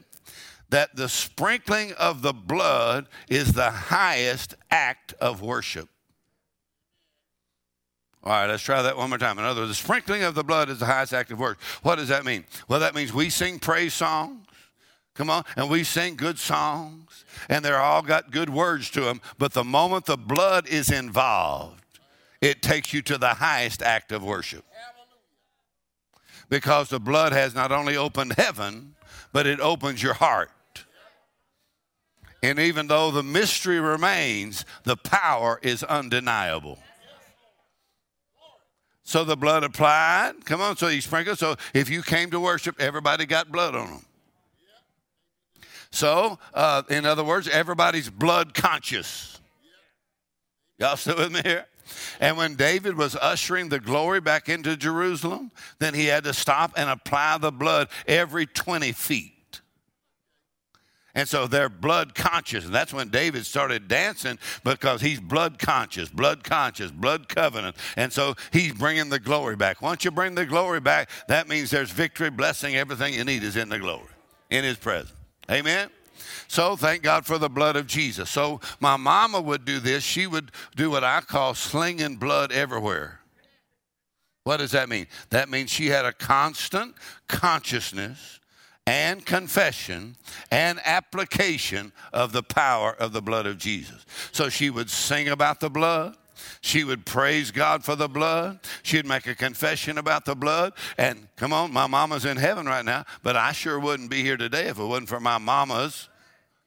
that 0.70 0.96
the 0.96 1.08
sprinkling 1.08 1.92
of 1.92 2.22
the 2.22 2.32
blood 2.32 3.06
is 3.28 3.52
the 3.52 3.70
highest 3.70 4.56
act 4.70 5.14
of 5.20 5.40
worship. 5.40 5.88
All 8.24 8.32
right, 8.32 8.46
let's 8.46 8.62
try 8.62 8.82
that 8.82 8.96
one 8.96 9.10
more 9.10 9.18
time. 9.18 9.38
In 9.38 9.44
other 9.44 9.60
words, 9.60 9.70
the 9.70 9.74
sprinkling 9.74 10.22
of 10.22 10.34
the 10.34 10.42
blood 10.42 10.70
is 10.70 10.78
the 10.78 10.86
highest 10.86 11.12
act 11.12 11.30
of 11.30 11.38
worship. 11.38 11.62
What 11.82 11.96
does 11.96 12.08
that 12.08 12.24
mean? 12.24 12.44
Well, 12.66 12.80
that 12.80 12.94
means 12.94 13.12
we 13.12 13.28
sing 13.30 13.58
praise 13.58 13.94
songs. 13.94 14.46
Come 15.14 15.30
on, 15.30 15.44
and 15.54 15.70
we 15.70 15.84
sing 15.84 16.16
good 16.16 16.40
songs, 16.40 17.24
and 17.48 17.64
they're 17.64 17.78
all 17.78 18.02
got 18.02 18.32
good 18.32 18.50
words 18.50 18.90
to 18.90 19.02
them. 19.02 19.20
But 19.38 19.52
the 19.52 19.62
moment 19.62 20.06
the 20.06 20.16
blood 20.16 20.66
is 20.66 20.90
involved, 20.90 21.84
it 22.40 22.62
takes 22.62 22.92
you 22.92 23.00
to 23.02 23.16
the 23.16 23.34
highest 23.34 23.80
act 23.80 24.10
of 24.10 24.24
worship 24.24 24.64
because 26.48 26.88
the 26.88 27.00
blood 27.00 27.32
has 27.32 27.54
not 27.54 27.72
only 27.72 27.96
opened 27.96 28.34
heaven, 28.34 28.94
but 29.32 29.46
it 29.46 29.60
opens 29.60 30.02
your 30.02 30.14
heart. 30.14 30.50
And 32.42 32.58
even 32.58 32.88
though 32.88 33.10
the 33.10 33.22
mystery 33.22 33.80
remains, 33.80 34.66
the 34.82 34.96
power 34.96 35.58
is 35.62 35.82
undeniable. 35.82 36.78
So 39.02 39.24
the 39.24 39.36
blood 39.36 39.64
applied. 39.64 40.44
Come 40.44 40.60
on, 40.60 40.76
so 40.76 40.88
you 40.88 41.00
sprinkle. 41.00 41.36
So 41.36 41.56
if 41.72 41.88
you 41.88 42.02
came 42.02 42.30
to 42.30 42.40
worship, 42.40 42.80
everybody 42.80 43.26
got 43.26 43.50
blood 43.50 43.74
on 43.74 43.88
them. 43.88 44.06
So, 45.90 46.38
uh, 46.52 46.82
in 46.90 47.06
other 47.06 47.22
words, 47.22 47.46
everybody's 47.46 48.10
blood 48.10 48.52
conscious. 48.52 49.40
Y'all 50.78 50.96
still 50.96 51.16
with 51.16 51.32
me 51.32 51.40
here? 51.44 51.66
And 52.20 52.36
when 52.36 52.54
David 52.54 52.96
was 52.96 53.16
ushering 53.16 53.68
the 53.68 53.80
glory 53.80 54.20
back 54.20 54.48
into 54.48 54.76
Jerusalem, 54.76 55.50
then 55.78 55.94
he 55.94 56.06
had 56.06 56.24
to 56.24 56.34
stop 56.34 56.72
and 56.76 56.90
apply 56.90 57.38
the 57.38 57.52
blood 57.52 57.88
every 58.06 58.46
20 58.46 58.92
feet. 58.92 59.32
And 61.14 61.28
so 61.28 61.46
they're 61.46 61.68
blood 61.68 62.14
conscious. 62.14 62.64
And 62.64 62.74
that's 62.74 62.92
when 62.92 63.08
David 63.08 63.46
started 63.46 63.86
dancing 63.86 64.38
because 64.64 65.00
he's 65.00 65.20
blood 65.20 65.58
conscious, 65.60 66.08
blood 66.08 66.42
conscious, 66.42 66.90
blood 66.90 67.28
covenant. 67.28 67.76
And 67.96 68.12
so 68.12 68.34
he's 68.52 68.72
bringing 68.72 69.10
the 69.10 69.20
glory 69.20 69.54
back. 69.54 69.80
Once 69.80 70.04
you 70.04 70.10
bring 70.10 70.34
the 70.34 70.44
glory 70.44 70.80
back, 70.80 71.08
that 71.28 71.48
means 71.48 71.70
there's 71.70 71.90
victory, 71.90 72.30
blessing, 72.30 72.74
everything 72.74 73.14
you 73.14 73.24
need 73.24 73.44
is 73.44 73.56
in 73.56 73.68
the 73.68 73.78
glory, 73.78 74.08
in 74.50 74.64
his 74.64 74.76
presence. 74.76 75.12
Amen? 75.50 75.88
So 76.48 76.76
thank 76.76 77.02
God 77.02 77.26
for 77.26 77.38
the 77.38 77.48
blood 77.48 77.76
of 77.76 77.86
Jesus. 77.86 78.30
So 78.30 78.60
my 78.80 78.96
mama 78.96 79.40
would 79.40 79.64
do 79.64 79.80
this. 79.80 80.02
She 80.02 80.26
would 80.26 80.52
do 80.76 80.90
what 80.90 81.04
I 81.04 81.20
call 81.20 81.54
slinging 81.54 82.16
blood 82.16 82.52
everywhere. 82.52 83.20
What 84.44 84.58
does 84.58 84.72
that 84.72 84.88
mean? 84.88 85.06
That 85.30 85.48
means 85.48 85.70
she 85.70 85.86
had 85.86 86.04
a 86.04 86.12
constant 86.12 86.94
consciousness 87.28 88.40
and 88.86 89.24
confession 89.24 90.16
and 90.50 90.78
application 90.84 91.92
of 92.12 92.32
the 92.32 92.42
power 92.42 92.94
of 92.94 93.12
the 93.12 93.22
blood 93.22 93.46
of 93.46 93.56
Jesus. 93.56 94.04
So 94.32 94.50
she 94.50 94.68
would 94.68 94.90
sing 94.90 95.28
about 95.28 95.60
the 95.60 95.70
blood. 95.70 96.16
She 96.60 96.84
would 96.84 97.06
praise 97.06 97.50
God 97.50 97.84
for 97.84 97.96
the 97.96 98.08
blood. 98.08 98.60
She'd 98.82 99.06
make 99.06 99.26
a 99.26 99.34
confession 99.34 99.98
about 99.98 100.24
the 100.24 100.34
blood. 100.34 100.72
And 100.98 101.28
come 101.36 101.52
on, 101.52 101.72
my 101.72 101.86
mama's 101.86 102.24
in 102.24 102.36
heaven 102.36 102.66
right 102.66 102.84
now, 102.84 103.04
but 103.22 103.36
I 103.36 103.52
sure 103.52 103.78
wouldn't 103.78 104.10
be 104.10 104.22
here 104.22 104.36
today 104.36 104.66
if 104.66 104.78
it 104.78 104.84
wasn't 104.84 105.08
for 105.08 105.20
my 105.20 105.38
mama's 105.38 106.08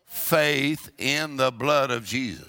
faith 0.06 0.90
in 0.98 1.38
the 1.38 1.52
blood 1.52 1.92
of 1.92 2.06
Jesus. 2.06 2.48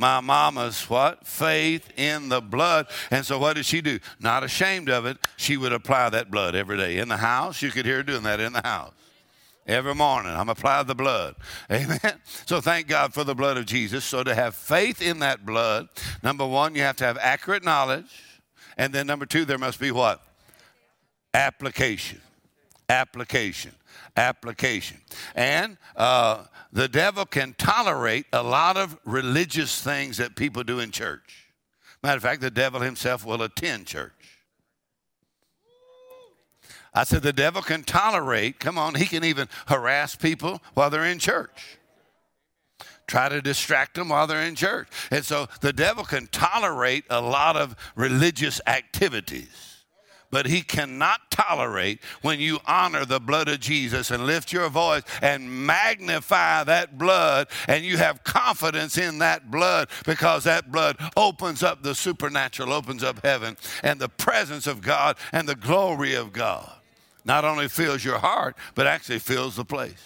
My 0.00 0.20
mama's 0.20 0.88
what? 0.88 1.26
Faith 1.26 1.92
in 1.98 2.30
the 2.30 2.40
blood. 2.40 2.86
And 3.10 3.26
so 3.26 3.38
what 3.38 3.56
did 3.56 3.66
she 3.66 3.82
do? 3.82 3.98
Not 4.18 4.42
ashamed 4.42 4.88
of 4.88 5.04
it. 5.04 5.18
She 5.36 5.58
would 5.58 5.72
apply 5.72 6.08
that 6.08 6.30
blood 6.30 6.54
every 6.54 6.78
day. 6.78 6.96
In 6.96 7.08
the 7.08 7.18
house, 7.18 7.60
you 7.60 7.70
could 7.70 7.84
hear 7.84 7.96
her 7.96 8.02
doing 8.02 8.22
that 8.22 8.40
in 8.40 8.54
the 8.54 8.62
house. 8.62 8.94
Every 9.70 9.94
morning, 9.94 10.32
I'm 10.32 10.48
applying 10.48 10.86
the 10.88 10.96
blood. 10.96 11.36
Amen. 11.72 12.20
So 12.44 12.60
thank 12.60 12.88
God 12.88 13.14
for 13.14 13.22
the 13.22 13.36
blood 13.36 13.56
of 13.56 13.66
Jesus. 13.66 14.04
So 14.04 14.24
to 14.24 14.34
have 14.34 14.56
faith 14.56 15.00
in 15.00 15.20
that 15.20 15.46
blood, 15.46 15.88
number 16.22 16.44
one, 16.44 16.74
you 16.74 16.82
have 16.82 16.96
to 16.96 17.04
have 17.04 17.16
accurate 17.18 17.62
knowledge. 17.62 18.24
And 18.76 18.92
then 18.92 19.06
number 19.06 19.26
two, 19.26 19.44
there 19.44 19.58
must 19.58 19.78
be 19.78 19.92
what? 19.92 20.22
Application. 21.34 22.20
Application 22.88 23.72
application. 24.16 24.98
And 25.34 25.78
uh, 25.96 26.44
the 26.72 26.88
devil 26.88 27.24
can 27.24 27.54
tolerate 27.58 28.26
a 28.32 28.42
lot 28.42 28.76
of 28.76 28.98
religious 29.04 29.80
things 29.80 30.16
that 30.18 30.36
people 30.36 30.64
do 30.64 30.80
in 30.80 30.90
church. 30.90 31.48
Matter 32.02 32.16
of 32.16 32.22
fact, 32.22 32.40
the 32.40 32.50
devil 32.50 32.80
himself 32.80 33.24
will 33.24 33.42
attend 33.42 33.86
church. 33.86 34.12
I 36.92 37.04
said 37.04 37.22
the 37.22 37.32
devil 37.32 37.62
can 37.62 37.84
tolerate, 37.84 38.58
come 38.58 38.78
on, 38.78 38.94
he 38.94 39.06
can 39.06 39.24
even 39.24 39.48
harass 39.66 40.16
people 40.16 40.60
while 40.74 40.90
they're 40.90 41.04
in 41.04 41.18
church. 41.18 41.78
Try 43.06 43.28
to 43.28 43.40
distract 43.40 43.94
them 43.94 44.08
while 44.08 44.26
they're 44.26 44.42
in 44.42 44.54
church. 44.54 44.88
And 45.10 45.24
so 45.24 45.48
the 45.60 45.72
devil 45.72 46.04
can 46.04 46.28
tolerate 46.28 47.04
a 47.10 47.20
lot 47.20 47.56
of 47.56 47.74
religious 47.96 48.60
activities 48.66 49.70
but 50.30 50.46
he 50.46 50.62
cannot 50.62 51.30
tolerate 51.30 52.00
when 52.22 52.40
you 52.40 52.58
honor 52.66 53.04
the 53.04 53.20
blood 53.20 53.48
of 53.48 53.60
Jesus 53.60 54.10
and 54.10 54.26
lift 54.26 54.52
your 54.52 54.68
voice 54.68 55.02
and 55.20 55.66
magnify 55.66 56.64
that 56.64 56.96
blood 56.96 57.48
and 57.68 57.84
you 57.84 57.96
have 57.96 58.24
confidence 58.24 58.96
in 58.96 59.18
that 59.18 59.50
blood 59.50 59.88
because 60.06 60.44
that 60.44 60.70
blood 60.70 60.96
opens 61.16 61.62
up 61.62 61.82
the 61.82 61.94
supernatural, 61.94 62.72
opens 62.72 63.02
up 63.02 63.24
heaven 63.24 63.56
and 63.82 64.00
the 64.00 64.08
presence 64.08 64.66
of 64.66 64.80
God 64.80 65.16
and 65.32 65.48
the 65.48 65.56
glory 65.56 66.14
of 66.14 66.32
God. 66.32 66.72
Not 67.24 67.44
only 67.44 67.68
fills 67.68 68.04
your 68.04 68.18
heart, 68.18 68.56
but 68.74 68.86
actually 68.86 69.18
fills 69.18 69.56
the 69.56 69.64
place. 69.64 70.02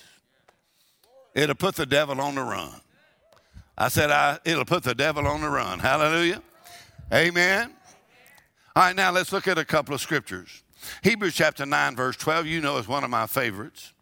It'll 1.35 1.55
put 1.55 1.75
the 1.75 1.87
devil 1.87 2.21
on 2.21 2.35
the 2.35 2.43
run. 2.43 2.81
I 3.77 3.89
said, 3.89 4.11
I, 4.11 4.39
it'll 4.45 4.65
put 4.65 4.85
the 4.85 4.95
devil 4.95 5.27
on 5.27 5.41
the 5.41 5.49
run. 5.49 5.81
Hallelujah. 5.81 6.43
Amen. 7.13 7.73
All 8.77 8.85
right, 8.85 8.97
now 8.97 9.11
let's 9.11 9.33
look 9.33 9.49
at 9.49 9.59
a 9.59 9.65
couple 9.65 9.95
of 9.95 10.01
scriptures. 10.01 10.63
Hebrews 11.03 11.35
chapter 11.35 11.67
9, 11.67 11.97
verse 11.97 12.17
12, 12.17 12.47
you 12.47 12.61
know, 12.61 12.79
is 12.79 12.87
one 12.87 13.05
of 13.05 13.11
my 13.11 13.27
favorites. 13.27 13.93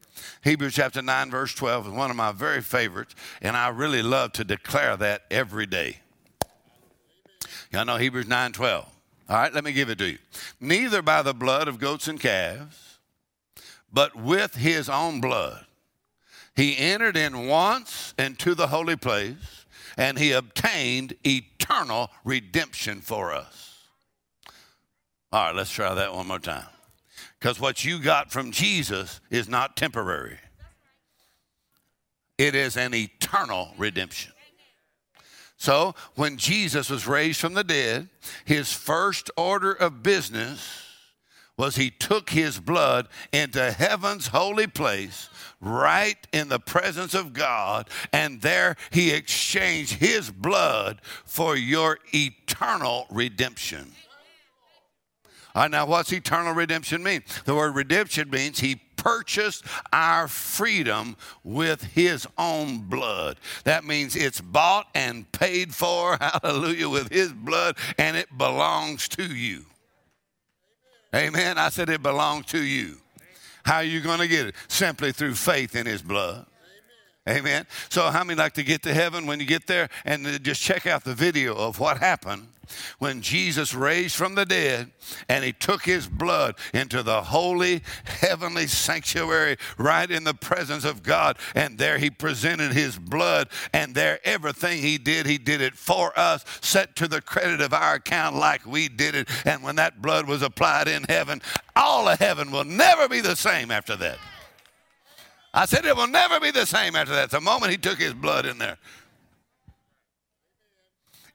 Hebrews 0.42 0.75
chapter 0.75 1.03
9, 1.03 1.31
verse 1.31 1.55
12 1.55 1.88
is 1.88 1.92
one 1.92 2.11
of 2.11 2.16
my 2.16 2.33
very 2.33 2.61
favorites, 2.61 3.14
and 3.40 3.57
I 3.57 3.68
really 3.68 4.03
love 4.03 4.33
to 4.33 4.44
declare 4.44 4.96
that 4.96 5.22
every 5.31 5.66
day. 5.66 5.98
Y'all 7.70 7.85
know 7.85 7.96
Hebrews 7.96 8.29
9 8.29 8.53
12. 8.53 8.87
All 9.29 9.37
right, 9.37 9.53
let 9.53 9.64
me 9.64 9.72
give 9.72 9.88
it 9.88 9.98
to 9.98 10.11
you. 10.11 10.18
Neither 10.61 11.01
by 11.01 11.22
the 11.22 11.33
blood 11.33 11.68
of 11.68 11.79
goats 11.79 12.09
and 12.09 12.20
calves, 12.20 12.91
but 13.92 14.16
with 14.16 14.55
his 14.55 14.88
own 14.88 15.20
blood. 15.20 15.66
He 16.55 16.76
entered 16.76 17.16
in 17.16 17.46
once 17.46 18.14
into 18.18 18.55
the 18.55 18.66
holy 18.68 18.96
place, 18.96 19.66
and 19.96 20.18
he 20.18 20.33
obtained 20.33 21.14
eternal 21.26 22.11
redemption 22.24 23.00
for 23.00 23.33
us. 23.33 23.78
All 25.33 25.44
right, 25.46 25.55
let's 25.55 25.70
try 25.70 25.94
that 25.94 26.14
one 26.14 26.26
more 26.26 26.38
time. 26.38 26.66
Because 27.38 27.59
what 27.59 27.85
you 27.85 27.98
got 27.98 28.31
from 28.31 28.52
Jesus 28.52 29.20
is 29.31 29.48
not 29.48 29.76
temporary, 29.76 30.38
it 32.38 32.55
is 32.55 32.76
an 32.76 32.94
eternal 32.94 33.72
redemption. 33.78 34.33
So, 35.57 35.94
when 36.16 36.38
Jesus 36.38 36.90
was 36.90 37.07
raised 37.07 37.40
from 37.40 37.55
the 37.55 37.62
dead, 37.62 38.09
his 38.44 38.72
first 38.72 39.31
order 39.37 39.72
of 39.72 40.02
business 40.02 40.81
was 41.56 41.76
he 41.76 41.90
took 41.90 42.30
his 42.30 42.58
blood 42.58 43.08
into 43.32 43.72
heaven's 43.72 44.28
holy 44.28 44.66
place, 44.66 45.28
right 45.60 46.26
in 46.32 46.48
the 46.48 46.58
presence 46.58 47.14
of 47.14 47.32
God, 47.32 47.88
and 48.12 48.40
there 48.40 48.76
he 48.90 49.12
exchanged 49.12 49.94
his 49.94 50.30
blood 50.30 51.00
for 51.24 51.56
your 51.56 51.98
eternal 52.12 53.06
redemption. 53.10 53.92
Right, 55.54 55.70
now, 55.70 55.84
what's 55.84 56.12
eternal 56.12 56.54
redemption 56.54 57.02
mean? 57.02 57.22
The 57.44 57.54
word 57.54 57.74
redemption 57.74 58.30
means 58.30 58.58
he 58.58 58.80
purchased 58.96 59.64
our 59.92 60.28
freedom 60.28 61.16
with 61.44 61.82
his 61.82 62.26
own 62.38 62.78
blood. 62.78 63.38
That 63.64 63.84
means 63.84 64.16
it's 64.16 64.40
bought 64.40 64.86
and 64.94 65.30
paid 65.32 65.74
for, 65.74 66.16
hallelujah, 66.42 66.88
with 66.88 67.12
his 67.12 67.32
blood, 67.32 67.76
and 67.98 68.16
it 68.16 68.38
belongs 68.38 69.08
to 69.08 69.24
you. 69.24 69.66
Amen. 71.14 71.59
I 71.59 71.68
said 71.68 71.88
it 71.88 72.03
belongs 72.03 72.46
to 72.46 72.62
you. 72.62 72.96
How 73.64 73.77
are 73.77 73.85
you 73.85 74.01
going 74.01 74.18
to 74.18 74.29
get 74.29 74.46
it? 74.46 74.55
Simply 74.68 75.12
through 75.12 75.35
faith 75.35 75.77
in 75.77 75.87
his 75.87 76.03
blood. 76.03 76.46
Amen. 77.28 77.66
So, 77.88 78.11
how 78.11 78.24
many 78.24 78.37
like 78.37 78.54
to 78.54 78.64
get 78.64 78.82
to 78.82 78.92
heaven 78.92 79.26
when 79.26 79.38
you 79.38 79.46
get 79.46 79.68
there 79.68 79.88
and 80.04 80.26
uh, 80.26 80.38
just 80.38 80.61
check 80.61 80.87
out 80.87 81.04
the 81.04 81.14
video 81.14 81.54
of 81.54 81.78
what 81.78 81.98
happened 81.98 82.48
when 82.98 83.22
Jesus 83.22 83.74
raised 83.74 84.16
from 84.16 84.35
the 84.35 84.44
dead 84.44 84.90
and 85.28 85.44
he 85.44 85.52
took 85.52 85.85
his 85.85 86.08
blood 86.08 86.56
into 86.74 87.02
the 87.04 87.22
holy 87.22 87.82
heavenly 88.04 88.66
sanctuary 88.66 89.56
right 89.78 90.11
in 90.11 90.24
the 90.24 90.35
presence 90.35 90.85
of 90.85 91.04
God. 91.04 91.38
And 91.54 91.78
there 91.78 91.98
he 91.98 92.11
presented 92.11 92.72
his 92.72 92.98
blood, 92.98 93.48
and 93.72 93.94
there 93.94 94.18
everything 94.24 94.82
he 94.82 94.98
did, 94.98 95.24
he 95.26 95.38
did 95.38 95.61
it 95.61 95.74
for 95.74 96.18
us, 96.18 96.44
set 96.61 96.96
to 96.96 97.06
the 97.06 97.20
credit 97.20 97.61
of 97.61 97.72
our 97.72 97.94
account 97.94 98.35
like 98.35 98.66
we 98.66 98.88
did 98.88 99.14
it. 99.14 99.28
And 99.44 99.62
when 99.62 99.76
that 99.76 100.02
blood 100.02 100.26
was 100.26 100.42
applied 100.42 100.88
in 100.88 101.04
heaven, 101.08 101.40
all 101.76 102.08
of 102.08 102.18
heaven 102.18 102.50
will 102.50 102.64
never 102.64 103.08
be 103.08 103.20
the 103.20 103.37
same 103.37 103.70
after 103.70 103.94
that. 103.96 104.18
I 105.54 105.66
said 105.66 105.84
it 105.84 105.96
will 105.96 106.08
never 106.08 106.40
be 106.40 106.50
the 106.50 106.66
same 106.66 106.96
after 106.96 107.14
that. 107.14 107.30
The 107.30 107.40
moment 107.40 107.72
he 107.72 107.78
took 107.78 107.98
his 107.98 108.14
blood 108.14 108.46
in 108.46 108.58
there. 108.58 108.78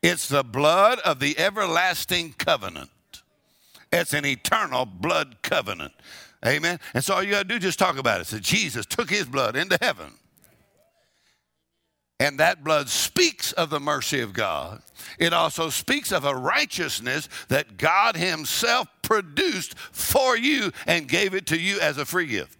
It's 0.01 0.27
the 0.27 0.43
blood 0.43 0.99
of 0.99 1.19
the 1.19 1.38
everlasting 1.38 2.34
covenant. 2.38 2.89
It's 3.91 4.13
an 4.13 4.25
eternal 4.25 4.86
blood 4.86 5.38
covenant. 5.41 5.93
Amen. 6.45 6.80
And 6.93 7.03
so 7.03 7.15
all 7.15 7.23
you 7.23 7.32
got 7.32 7.43
to 7.43 7.47
do 7.47 7.56
is 7.56 7.62
just 7.62 7.80
talk 7.80 7.97
about 7.97 8.21
it. 8.21 8.27
So 8.27 8.39
Jesus 8.39 8.86
took 8.86 9.10
his 9.10 9.25
blood 9.25 9.56
into 9.56 9.77
heaven. 9.82 10.13
And 12.19 12.39
that 12.39 12.63
blood 12.63 12.89
speaks 12.89 13.51
of 13.51 13.69
the 13.69 13.80
mercy 13.80 14.21
of 14.21 14.34
God. 14.34 14.82
It 15.19 15.34
also 15.34 15.69
speaks 15.69 16.12
of 16.12 16.25
a 16.25 16.36
righteousness 16.36 17.30
that 17.49 17.77
God 17.77 18.17
Himself 18.17 18.88
produced 19.03 19.77
for 19.77 20.36
you 20.36 20.71
and 20.88 21.08
gave 21.08 21.36
it 21.36 21.45
to 21.47 21.60
you 21.60 21.80
as 21.80 21.99
a 21.99 22.06
free 22.06 22.25
gift. 22.25 22.57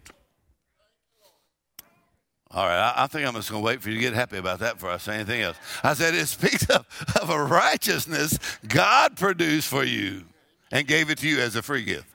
All 2.50 2.66
right, 2.66 2.78
I, 2.78 3.04
I 3.04 3.06
think 3.06 3.26
I'm 3.26 3.34
just 3.34 3.50
going 3.50 3.62
to 3.62 3.66
wait 3.66 3.82
for 3.82 3.90
you 3.90 3.96
to 3.96 4.00
get 4.00 4.14
happy 4.14 4.38
about 4.38 4.60
that 4.60 4.74
before 4.74 4.90
I 4.90 4.96
say 4.96 5.16
anything 5.16 5.42
else. 5.42 5.58
I 5.82 5.92
said 5.94 6.14
it 6.14 6.26
speaks 6.26 6.68
of, 6.70 6.86
of 7.20 7.28
a 7.28 7.42
righteousness 7.42 8.38
God 8.66 9.16
produced 9.16 9.68
for 9.68 9.84
you 9.84 10.24
and 10.72 10.86
gave 10.86 11.10
it 11.10 11.18
to 11.18 11.28
you 11.28 11.40
as 11.40 11.56
a 11.56 11.62
free 11.62 11.84
gift. 11.84 12.06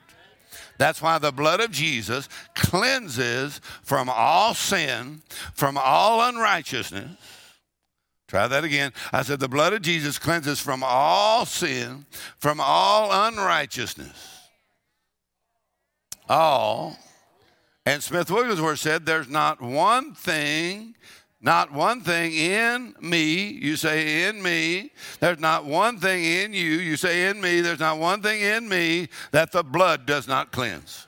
That's 0.76 1.00
why 1.00 1.18
the 1.18 1.30
blood 1.30 1.60
of 1.60 1.70
Jesus 1.70 2.28
cleanses 2.56 3.60
from 3.82 4.10
all 4.12 4.54
sin, 4.54 5.22
from 5.54 5.78
all 5.78 6.20
unrighteousness. 6.28 7.16
Try 8.26 8.48
that 8.48 8.64
again. 8.64 8.92
I 9.12 9.22
said 9.22 9.38
the 9.38 9.48
blood 9.48 9.72
of 9.72 9.82
Jesus 9.82 10.18
cleanses 10.18 10.58
from 10.58 10.82
all 10.82 11.46
sin, 11.46 12.06
from 12.38 12.58
all 12.60 13.28
unrighteousness. 13.28 14.30
All 16.28 16.98
and 17.86 18.02
Smith 18.02 18.30
Wigglesworth 18.30 18.78
said, 18.78 19.04
There's 19.04 19.28
not 19.28 19.60
one 19.60 20.14
thing, 20.14 20.94
not 21.40 21.70
one 21.72 22.00
thing 22.00 22.32
in 22.32 22.94
me, 23.00 23.48
you 23.48 23.76
say 23.76 24.28
in 24.28 24.42
me. 24.42 24.90
There's 25.20 25.38
not 25.38 25.66
one 25.66 25.98
thing 25.98 26.24
in 26.24 26.54
you, 26.54 26.78
you 26.78 26.96
say 26.96 27.28
in 27.28 27.40
me. 27.40 27.60
There's 27.60 27.80
not 27.80 27.98
one 27.98 28.22
thing 28.22 28.40
in 28.40 28.68
me 28.68 29.08
that 29.32 29.52
the 29.52 29.62
blood 29.62 30.06
does 30.06 30.26
not 30.26 30.52
cleanse. 30.52 31.06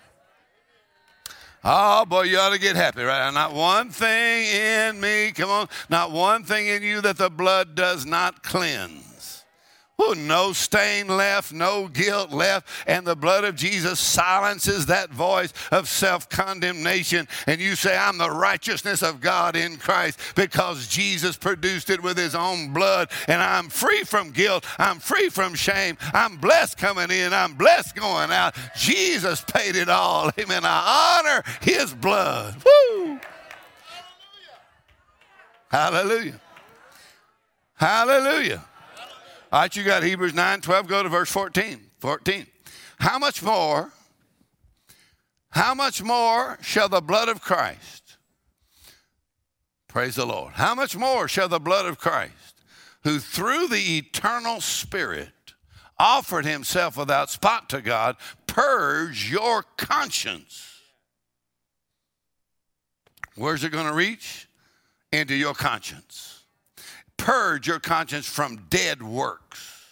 Oh 1.64 2.04
boy, 2.04 2.22
you 2.22 2.38
ought 2.38 2.52
to 2.52 2.60
get 2.60 2.76
happy, 2.76 3.02
right? 3.02 3.32
Not 3.32 3.54
one 3.54 3.90
thing 3.90 4.46
in 4.46 5.00
me, 5.00 5.32
come 5.32 5.50
on, 5.50 5.68
not 5.88 6.12
one 6.12 6.44
thing 6.44 6.66
in 6.66 6.82
you 6.82 7.00
that 7.00 7.16
the 7.16 7.30
blood 7.30 7.74
does 7.74 8.06
not 8.06 8.42
cleanse. 8.42 9.05
Oh, 9.98 10.12
no 10.12 10.52
stain 10.52 11.08
left, 11.08 11.54
no 11.54 11.88
guilt 11.88 12.30
left, 12.30 12.68
and 12.86 13.06
the 13.06 13.16
blood 13.16 13.44
of 13.44 13.56
Jesus 13.56 13.98
silences 13.98 14.86
that 14.86 15.08
voice 15.10 15.54
of 15.72 15.88
self 15.88 16.28
condemnation. 16.28 17.26
And 17.46 17.62
you 17.62 17.76
say, 17.76 17.96
I'm 17.96 18.18
the 18.18 18.30
righteousness 18.30 19.02
of 19.02 19.22
God 19.22 19.56
in 19.56 19.78
Christ 19.78 20.20
because 20.34 20.86
Jesus 20.86 21.38
produced 21.38 21.88
it 21.88 22.02
with 22.02 22.18
his 22.18 22.34
own 22.34 22.74
blood, 22.74 23.10
and 23.26 23.40
I'm 23.40 23.70
free 23.70 24.04
from 24.04 24.32
guilt, 24.32 24.66
I'm 24.78 24.98
free 24.98 25.30
from 25.30 25.54
shame, 25.54 25.96
I'm 26.12 26.36
blessed 26.36 26.76
coming 26.76 27.10
in, 27.10 27.32
I'm 27.32 27.54
blessed 27.54 27.96
going 27.96 28.30
out. 28.30 28.54
Jesus 28.76 29.40
paid 29.40 29.76
it 29.76 29.88
all. 29.88 30.30
Amen. 30.38 30.62
I 30.64 31.22
honor 31.24 31.42
his 31.62 31.94
blood. 31.94 32.62
Woo! 32.64 33.18
Hallelujah. 35.70 36.38
Hallelujah. 37.76 38.64
All 39.52 39.60
right, 39.60 39.76
you 39.76 39.84
got 39.84 40.02
Hebrews 40.02 40.34
9 40.34 40.60
12. 40.60 40.88
Go 40.88 41.02
to 41.02 41.08
verse 41.08 41.30
14. 41.30 41.80
14. 42.00 42.46
How 42.98 43.18
much 43.18 43.42
more, 43.42 43.92
how 45.50 45.74
much 45.74 46.02
more 46.02 46.58
shall 46.62 46.88
the 46.88 47.00
blood 47.00 47.28
of 47.28 47.40
Christ, 47.40 48.16
praise 49.86 50.16
the 50.16 50.26
Lord, 50.26 50.54
how 50.54 50.74
much 50.74 50.96
more 50.96 51.28
shall 51.28 51.48
the 51.48 51.60
blood 51.60 51.86
of 51.86 51.98
Christ, 51.98 52.60
who 53.04 53.20
through 53.20 53.68
the 53.68 53.98
eternal 53.98 54.60
Spirit 54.60 55.28
offered 55.98 56.44
himself 56.44 56.96
without 56.96 57.30
spot 57.30 57.68
to 57.68 57.80
God, 57.80 58.16
purge 58.48 59.30
your 59.30 59.62
conscience? 59.76 60.80
Where's 63.36 63.62
it 63.62 63.70
going 63.70 63.86
to 63.86 63.94
reach? 63.94 64.48
Into 65.12 65.36
your 65.36 65.54
conscience 65.54 66.35
purge 67.26 67.66
your 67.66 67.80
conscience 67.80 68.28
from 68.28 68.66
dead 68.70 69.02
works. 69.02 69.82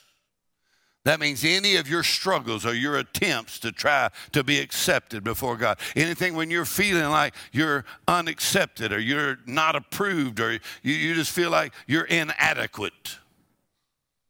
That 1.03 1.19
means 1.19 1.45
any 1.45 1.75
of 1.75 1.89
your 1.89 2.05
struggles 2.05 2.65
or 2.65 2.73
your 2.73 2.97
attempts 2.97 3.59
to 3.59 3.73
try 3.73 4.11
to 4.31 4.45
be 4.45 4.61
accepted 4.61 5.25
before 5.25 5.57
God. 5.57 5.79
Anything 5.97 6.37
when 6.37 6.49
you're 6.49 6.65
feeling 6.65 7.11
like 7.11 7.35
you're 7.51 7.85
unaccepted 8.07 8.93
or 8.93 9.01
you're 9.01 9.39
not 9.47 9.75
approved 9.75 10.39
or 10.39 10.53
you, 10.53 10.61
you 10.85 11.15
just 11.15 11.33
feel 11.33 11.51
like 11.51 11.73
you're 11.89 12.05
inadequate, 12.05 13.19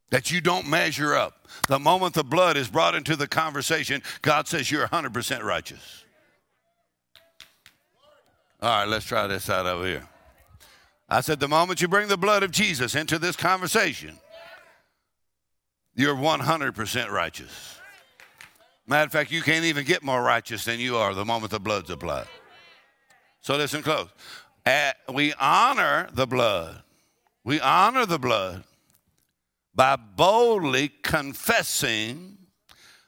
that 0.09 0.33
you 0.33 0.41
don't 0.41 0.67
measure 0.67 1.15
up. 1.15 1.47
The 1.69 1.79
moment 1.79 2.15
the 2.15 2.25
blood 2.25 2.57
is 2.57 2.69
brought 2.69 2.95
into 2.95 3.17
the 3.17 3.29
conversation, 3.29 4.03
God 4.23 4.49
says 4.49 4.71
you're 4.71 4.89
100% 4.89 5.43
righteous. 5.43 6.05
All 8.63 8.71
right, 8.71 8.89
let's 8.89 9.05
try 9.05 9.27
this 9.27 9.51
out 9.51 9.67
over 9.67 9.85
here. 9.85 10.09
I 11.09 11.21
said, 11.21 11.41
the 11.41 11.49
moment 11.49 11.81
you 11.81 11.89
bring 11.89 12.09
the 12.09 12.17
blood 12.17 12.43
of 12.43 12.51
Jesus 12.51 12.95
into 12.95 13.19
this 13.19 13.37
conversation, 13.37 14.19
you're 15.95 16.15
100% 16.15 17.11
righteous. 17.11 17.79
Matter 18.87 19.07
of 19.07 19.13
fact, 19.13 19.31
you 19.31 19.43
can't 19.43 19.65
even 19.65 19.85
get 19.85 20.03
more 20.03 20.23
righteous 20.23 20.65
than 20.65 20.81
you 20.81 20.97
are 20.97 21.15
the 21.15 21.25
moment 21.25 21.51
the 21.53 21.61
blood's 21.61 21.91
applied. 21.91 22.27
So 23.41 23.57
listen 23.57 23.83
close. 23.83 24.09
At, 24.67 24.97
we 25.13 25.35
honor 25.35 26.09
the 26.13 26.27
blood. 26.27 26.83
We 27.45 27.61
honor 27.61 28.07
the 28.07 28.19
blood 28.19 28.65
by 29.75 29.97
boldly 29.97 30.89
confessing 31.03 32.39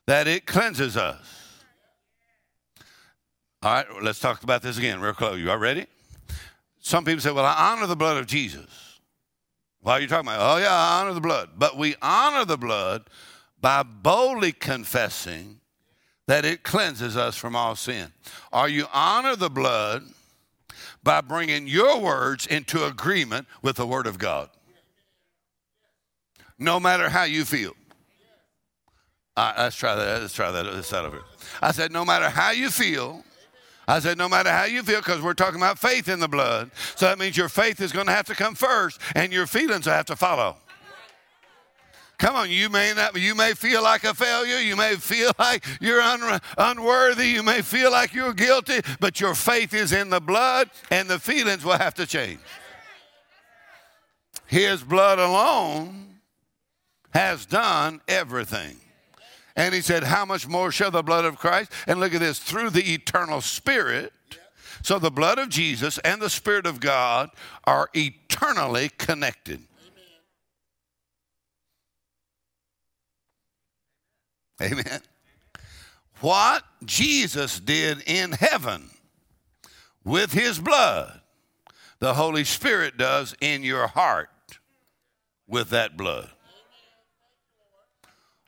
that 0.07 0.27
it 0.27 0.47
cleanses 0.47 0.97
us. 0.97 1.63
All 3.63 3.73
right, 3.73 3.87
let's 4.03 4.21
talk 4.21 4.43
about 4.43 4.63
this 4.63 4.79
again 4.79 5.01
real 5.01 5.15
close. 5.15 5.41
You 5.41 5.51
all 5.51 5.59
ready? 5.59 5.87
Some 6.87 7.05
people 7.05 7.21
say, 7.21 7.33
well, 7.33 7.45
I 7.45 7.73
honor 7.73 7.89
the 7.89 7.97
blood 7.97 8.17
of 8.17 8.27
Jesus. 8.27 9.01
Why 9.81 9.95
are 9.95 10.01
you 10.01 10.07
talking 10.07 10.29
about? 10.29 10.39
Oh, 10.41 10.63
yeah, 10.63 10.73
I 10.73 11.01
honor 11.01 11.15
the 11.15 11.21
blood. 11.21 11.51
But 11.59 11.77
we 11.77 11.97
honor 12.01 12.45
the 12.45 12.57
blood 12.57 13.11
by 13.61 13.83
boldly 13.83 14.53
confessing 14.53 15.59
that 16.29 16.45
it 16.45 16.63
cleanses 16.63 17.17
us 17.17 17.37
from 17.37 17.57
all 17.57 17.75
sin. 17.75 18.13
Or 18.53 18.69
you 18.69 18.87
honor 18.93 19.35
the 19.35 19.51
blood 19.51 20.05
by 21.03 21.23
bringing 21.23 21.67
your 21.67 21.99
words 21.99 22.47
into 22.47 22.85
agreement 22.85 23.49
with 23.63 23.75
the 23.75 23.87
Word 23.87 24.07
of 24.07 24.19
God. 24.19 24.49
No 26.57 26.79
matter 26.79 27.09
how 27.09 27.25
you 27.25 27.45
feel. 27.45 27.73
Right, 29.37 29.55
let's 29.59 29.75
try 29.75 29.97
that. 29.97 30.21
Let's 30.23 30.35
try 30.35 30.53
that. 30.53 30.63
This 30.63 30.87
side 30.87 31.05
of 31.05 31.15
it. 31.15 31.23
I 31.61 31.73
said, 31.73 31.91
no 31.91 32.05
matter 32.05 32.29
how 32.29 32.53
you 32.53 32.71
feel, 32.71 33.25
I 33.89 34.01
said, 34.01 34.19
no 34.19 34.29
matter 34.29 34.51
how 34.51 34.65
you 34.65 34.83
feel, 34.83 34.99
because 34.99 35.21
we're 35.21 35.35
talking 35.35 35.61
about 35.61 35.79
faith 35.79 36.09
in 36.09 36.19
the 36.19 36.29
blood. 36.29 36.73
So 36.97 37.07
that 37.07 37.19
means 37.19 37.37
your 37.37 37.49
faith 37.49 37.81
is 37.81 37.93
going 37.93 38.07
to 38.07 38.13
have 38.13 38.27
to 38.27 38.35
come 38.35 38.55
first, 38.55 39.01
and 39.15 39.33
your 39.33 39.47
feelings 39.47 39.87
will 39.87 39.93
have 39.93 40.07
to 40.07 40.17
follow. 40.17 40.57
Come 42.19 42.35
on, 42.35 42.51
you 42.51 42.71
may 42.71 42.95
not, 42.95 43.19
you 43.21 43.35
may 43.35 43.53
feel 43.53 43.83
like 43.83 44.05
a 44.05 44.15
failure. 44.15 44.59
You 44.59 44.75
may 44.75 44.97
feel 44.97 45.33
like 45.39 45.65
you're 45.81 46.01
un, 46.01 46.41
unworthy. 46.57 47.29
You 47.29 47.43
may 47.43 47.63
feel 47.63 47.91
like 47.93 48.15
you're 48.15 48.33
guilty, 48.33 48.81
but 49.01 49.21
your 49.21 49.35
faith 49.35 49.75
is 49.75 49.93
in 49.93 50.11
the 50.11 50.21
blood, 50.21 50.71
and 50.91 51.09
the 51.09 51.19
feelings 51.19 51.65
will 51.65 51.79
have 51.79 51.95
to 51.95 52.07
change. 52.07 52.41
His 54.47 54.83
blood 54.83 55.19
alone 55.19 56.21
has 57.11 57.47
done 57.47 58.01
everything. 58.09 58.77
And 59.57 59.75
he 59.75 59.81
said, 59.81 60.05
How 60.05 60.25
much 60.25 60.47
more 60.47 60.71
shall 60.71 60.91
the 60.91 61.03
blood 61.03 61.25
of 61.25 61.39
Christ? 61.39 61.73
And 61.87 61.99
look 61.99 62.15
at 62.15 62.21
this 62.21 62.39
through 62.39 62.71
the 62.71 62.93
eternal 62.95 63.41
Spirit. 63.41 64.13
So 64.83 64.99
the 64.99 65.11
blood 65.11 65.39
of 65.39 65.49
Jesus 65.49 65.99
and 65.99 66.21
the 66.21 66.31
Spirit 66.31 66.67
of 66.67 66.79
God 66.79 67.31
are 67.65 67.89
eternally 67.95 68.91
connected. 68.99 69.63
Amen. 74.61 74.79
Amen. 74.87 75.01
What 76.21 76.65
Jesus 76.85 77.59
did 77.59 78.03
in 78.07 78.33
heaven 78.33 78.91
with 80.05 80.33
his 80.33 80.59
blood, 80.59 81.21
the 81.99 82.15
Holy 82.15 82.45
Spirit 82.45 82.97
does 82.97 83.35
in 83.41 83.63
your 83.63 83.87
heart 83.87 84.29
with 85.47 85.71
that 85.71 85.97
blood. 85.97 86.31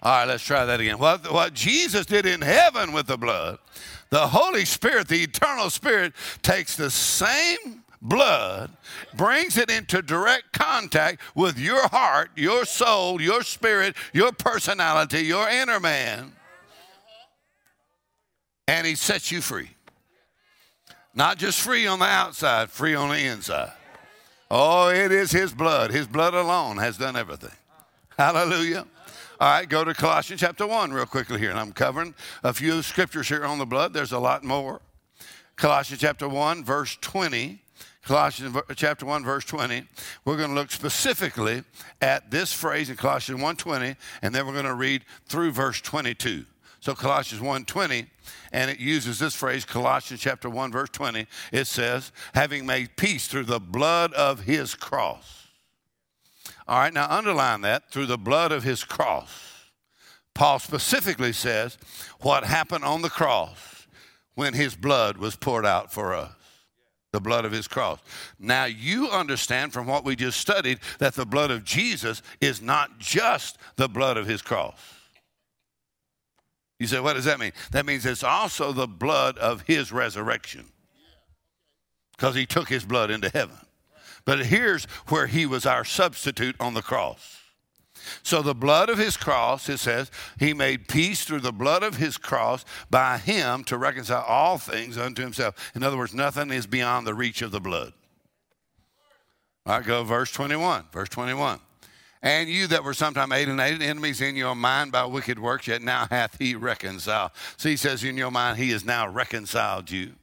All 0.02 0.12
right, 0.12 0.28
let's 0.28 0.44
try 0.44 0.64
that 0.64 0.80
again. 0.80 0.98
What, 0.98 1.32
what 1.32 1.54
Jesus 1.54 2.06
did 2.06 2.24
in 2.24 2.40
heaven 2.40 2.92
with 2.92 3.06
the 3.06 3.16
blood, 3.16 3.58
the 4.10 4.28
Holy 4.28 4.64
Spirit, 4.64 5.08
the 5.08 5.22
eternal 5.22 5.70
Spirit, 5.70 6.12
takes 6.42 6.76
the 6.76 6.90
same 6.90 7.82
blood, 8.00 8.70
brings 9.14 9.56
it 9.56 9.70
into 9.70 10.00
direct 10.02 10.52
contact 10.52 11.20
with 11.34 11.58
your 11.58 11.88
heart, 11.88 12.30
your 12.36 12.64
soul, 12.64 13.20
your 13.20 13.42
spirit, 13.42 13.96
your 14.12 14.30
personality, 14.30 15.22
your 15.22 15.48
inner 15.48 15.80
man, 15.80 16.32
and 18.68 18.86
He 18.86 18.94
sets 18.94 19.32
you 19.32 19.40
free. 19.40 19.70
Not 21.12 21.38
just 21.38 21.60
free 21.60 21.88
on 21.88 21.98
the 21.98 22.04
outside, 22.04 22.70
free 22.70 22.94
on 22.94 23.08
the 23.08 23.18
inside. 23.18 23.72
Oh, 24.48 24.90
it 24.90 25.10
is 25.10 25.32
His 25.32 25.52
blood. 25.52 25.90
His 25.90 26.06
blood 26.06 26.34
alone 26.34 26.76
has 26.76 26.96
done 26.96 27.16
everything. 27.16 27.50
Hallelujah. 28.16 28.86
All 29.40 29.48
right, 29.48 29.68
go 29.68 29.84
to 29.84 29.94
Colossians 29.94 30.40
chapter 30.40 30.66
1 30.66 30.92
real 30.92 31.06
quickly 31.06 31.38
here. 31.38 31.50
And 31.50 31.60
I'm 31.60 31.70
covering 31.70 32.12
a 32.42 32.52
few 32.52 32.82
scriptures 32.82 33.28
here 33.28 33.44
on 33.44 33.58
the 33.58 33.66
blood. 33.66 33.92
There's 33.92 34.10
a 34.10 34.18
lot 34.18 34.42
more. 34.42 34.80
Colossians 35.54 36.00
chapter 36.00 36.28
1, 36.28 36.64
verse 36.64 36.98
20. 37.00 37.62
Colossians 38.02 38.56
chapter 38.74 39.04
1 39.04 39.22
verse 39.22 39.44
20 39.44 39.82
we're 40.24 40.38
going 40.38 40.48
to 40.48 40.54
look 40.54 40.70
specifically 40.70 41.62
at 42.00 42.30
this 42.30 42.54
phrase 42.54 42.88
in 42.88 42.96
Colossians 42.96 43.38
1:20 43.38 43.96
and 44.22 44.34
then 44.34 44.46
we're 44.46 44.54
going 44.54 44.64
to 44.64 44.72
read 44.72 45.04
through 45.26 45.50
verse 45.50 45.82
22 45.82 46.46
so 46.80 46.94
Colossians 46.94 47.42
1:20 47.42 48.06
and 48.50 48.70
it 48.70 48.78
uses 48.78 49.18
this 49.18 49.34
phrase 49.34 49.66
Colossians 49.66 50.22
chapter 50.22 50.48
1 50.48 50.72
verse 50.72 50.88
20 50.88 51.26
it 51.52 51.66
says 51.66 52.10
having 52.32 52.64
made 52.64 52.96
peace 52.96 53.28
through 53.28 53.44
the 53.44 53.60
blood 53.60 54.14
of 54.14 54.40
his 54.40 54.74
cross 54.74 55.37
all 56.68 56.78
right, 56.78 56.92
now 56.92 57.06
underline 57.08 57.62
that 57.62 57.90
through 57.90 58.06
the 58.06 58.18
blood 58.18 58.52
of 58.52 58.62
his 58.62 58.84
cross. 58.84 59.54
Paul 60.34 60.58
specifically 60.58 61.32
says 61.32 61.78
what 62.20 62.44
happened 62.44 62.84
on 62.84 63.02
the 63.02 63.08
cross 63.08 63.86
when 64.34 64.54
his 64.54 64.76
blood 64.76 65.16
was 65.16 65.34
poured 65.34 65.66
out 65.66 65.92
for 65.92 66.14
us. 66.14 66.32
The 67.10 67.20
blood 67.20 67.46
of 67.46 67.52
his 67.52 67.66
cross. 67.66 68.00
Now, 68.38 68.66
you 68.66 69.08
understand 69.08 69.72
from 69.72 69.86
what 69.86 70.04
we 70.04 70.14
just 70.14 70.38
studied 70.38 70.78
that 70.98 71.14
the 71.14 71.24
blood 71.24 71.50
of 71.50 71.64
Jesus 71.64 72.20
is 72.40 72.60
not 72.60 72.98
just 72.98 73.56
the 73.76 73.88
blood 73.88 74.18
of 74.18 74.26
his 74.26 74.42
cross. 74.42 74.78
You 76.78 76.86
say, 76.86 77.00
what 77.00 77.14
does 77.14 77.24
that 77.24 77.40
mean? 77.40 77.52
That 77.72 77.86
means 77.86 78.04
it's 78.04 78.22
also 78.22 78.72
the 78.72 78.86
blood 78.86 79.38
of 79.38 79.62
his 79.62 79.90
resurrection 79.90 80.66
because 82.12 82.34
he 82.34 82.44
took 82.44 82.68
his 82.68 82.84
blood 82.84 83.10
into 83.10 83.30
heaven. 83.30 83.56
But 84.28 84.44
here's 84.44 84.84
where 85.08 85.26
he 85.26 85.46
was 85.46 85.64
our 85.64 85.86
substitute 85.86 86.54
on 86.60 86.74
the 86.74 86.82
cross. 86.82 87.38
So, 88.22 88.42
the 88.42 88.54
blood 88.54 88.90
of 88.90 88.98
his 88.98 89.16
cross, 89.16 89.70
it 89.70 89.78
says, 89.78 90.10
he 90.38 90.52
made 90.52 90.86
peace 90.86 91.24
through 91.24 91.40
the 91.40 91.50
blood 91.50 91.82
of 91.82 91.96
his 91.96 92.18
cross 92.18 92.66
by 92.90 93.16
him 93.16 93.64
to 93.64 93.78
reconcile 93.78 94.22
all 94.28 94.58
things 94.58 94.98
unto 94.98 95.22
himself. 95.22 95.72
In 95.74 95.82
other 95.82 95.96
words, 95.96 96.12
nothing 96.12 96.50
is 96.50 96.66
beyond 96.66 97.06
the 97.06 97.14
reach 97.14 97.40
of 97.40 97.52
the 97.52 97.60
blood. 97.60 97.94
Right, 99.64 99.82
go 99.82 100.04
verse 100.04 100.30
21. 100.30 100.84
Verse 100.92 101.08
21. 101.08 101.60
And 102.20 102.50
you 102.50 102.66
that 102.66 102.84
were 102.84 102.92
sometime 102.92 103.32
alienated 103.32 103.80
enemies 103.80 104.20
in 104.20 104.36
your 104.36 104.54
mind 104.54 104.92
by 104.92 105.06
wicked 105.06 105.38
works, 105.38 105.68
yet 105.68 105.80
now 105.80 106.06
hath 106.10 106.36
he 106.38 106.54
reconciled. 106.54 107.30
So 107.56 107.70
he 107.70 107.78
says 107.78 108.04
in 108.04 108.18
your 108.18 108.30
mind, 108.30 108.58
he 108.58 108.72
has 108.72 108.84
now 108.84 109.08
reconciled 109.08 109.90
you 109.90 110.16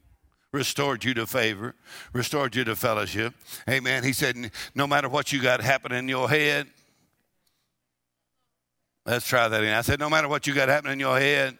restored 0.56 1.04
you 1.04 1.12
to 1.14 1.26
favor, 1.26 1.74
restored 2.14 2.56
you 2.56 2.64
to 2.64 2.74
fellowship. 2.74 3.34
Amen. 3.68 4.02
He 4.02 4.14
said, 4.14 4.50
no 4.74 4.86
matter 4.86 5.08
what 5.08 5.32
you 5.32 5.40
got 5.40 5.60
happening 5.60 5.98
in 5.98 6.08
your 6.08 6.28
head, 6.28 6.66
let's 9.04 9.26
try 9.26 9.48
that 9.48 9.62
again. 9.62 9.76
I 9.76 9.82
said, 9.82 10.00
no 10.00 10.08
matter 10.08 10.28
what 10.28 10.46
you 10.46 10.54
got 10.54 10.68
happening 10.68 10.94
in 10.94 11.00
your 11.00 11.18
head, 11.18 11.58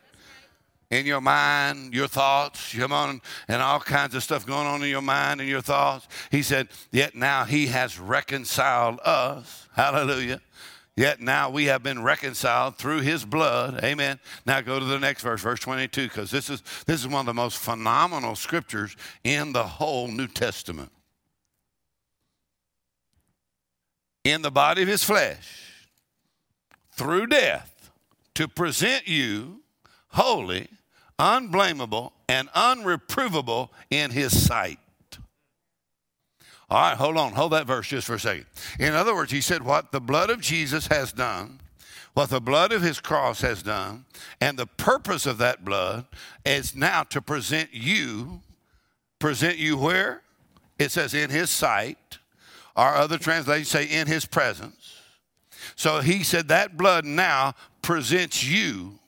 in 0.90 1.04
your 1.04 1.20
mind, 1.20 1.92
your 1.92 2.08
thoughts, 2.08 2.74
come 2.74 2.92
on, 2.92 3.20
and 3.48 3.60
all 3.60 3.80
kinds 3.80 4.14
of 4.14 4.22
stuff 4.22 4.46
going 4.46 4.66
on 4.66 4.82
in 4.82 4.88
your 4.88 5.02
mind 5.02 5.40
and 5.40 5.48
your 5.48 5.60
thoughts. 5.60 6.08
He 6.30 6.42
said, 6.42 6.68
yet 6.90 7.14
now 7.14 7.44
he 7.44 7.66
has 7.66 7.98
reconciled 7.98 8.98
us. 9.04 9.68
Hallelujah 9.74 10.40
Yet 10.96 11.20
now 11.20 11.50
we 11.50 11.66
have 11.66 11.82
been 11.82 12.02
reconciled 12.02 12.76
through 12.76 13.00
his 13.00 13.24
blood. 13.24 13.84
Amen. 13.84 14.18
Now 14.46 14.62
go 14.62 14.78
to 14.78 14.84
the 14.84 14.98
next 14.98 15.22
verse, 15.22 15.42
verse 15.42 15.60
22, 15.60 16.04
because 16.04 16.30
this 16.30 16.48
is, 16.48 16.62
this 16.86 17.00
is 17.00 17.08
one 17.08 17.20
of 17.20 17.26
the 17.26 17.34
most 17.34 17.58
phenomenal 17.58 18.34
scriptures 18.34 18.96
in 19.22 19.52
the 19.52 19.64
whole 19.64 20.08
New 20.08 20.26
Testament. 20.26 20.90
In 24.24 24.40
the 24.40 24.50
body 24.50 24.82
of 24.82 24.88
his 24.88 25.04
flesh, 25.04 25.86
through 26.92 27.26
death, 27.26 27.90
to 28.34 28.48
present 28.48 29.06
you 29.06 29.60
holy, 30.08 30.68
unblameable, 31.18 32.12
and 32.26 32.48
unreprovable 32.52 33.68
in 33.90 34.10
his 34.10 34.46
sight. 34.46 34.78
All 36.68 36.80
right, 36.80 36.96
hold 36.96 37.16
on. 37.16 37.32
Hold 37.32 37.52
that 37.52 37.66
verse 37.66 37.88
just 37.88 38.06
for 38.06 38.14
a 38.14 38.20
second. 38.20 38.46
In 38.78 38.94
other 38.94 39.14
words, 39.14 39.30
he 39.30 39.40
said, 39.40 39.62
What 39.62 39.92
the 39.92 40.00
blood 40.00 40.30
of 40.30 40.40
Jesus 40.40 40.88
has 40.88 41.12
done, 41.12 41.60
what 42.14 42.30
the 42.30 42.40
blood 42.40 42.72
of 42.72 42.82
his 42.82 42.98
cross 42.98 43.40
has 43.42 43.62
done, 43.62 44.04
and 44.40 44.58
the 44.58 44.66
purpose 44.66 45.26
of 45.26 45.38
that 45.38 45.64
blood 45.64 46.06
is 46.44 46.74
now 46.74 47.04
to 47.04 47.22
present 47.22 47.70
you, 47.72 48.40
present 49.18 49.58
you 49.58 49.76
where? 49.76 50.22
It 50.78 50.90
says 50.90 51.14
in 51.14 51.30
his 51.30 51.50
sight. 51.50 52.18
Our 52.74 52.94
other 52.96 53.16
translations 53.16 53.68
say 53.68 53.84
in 53.84 54.06
his 54.06 54.26
presence. 54.26 55.00
So 55.76 56.00
he 56.00 56.22
said 56.22 56.48
that 56.48 56.76
blood 56.76 57.04
now 57.04 57.54
presents 57.80 58.44
you 58.44 58.98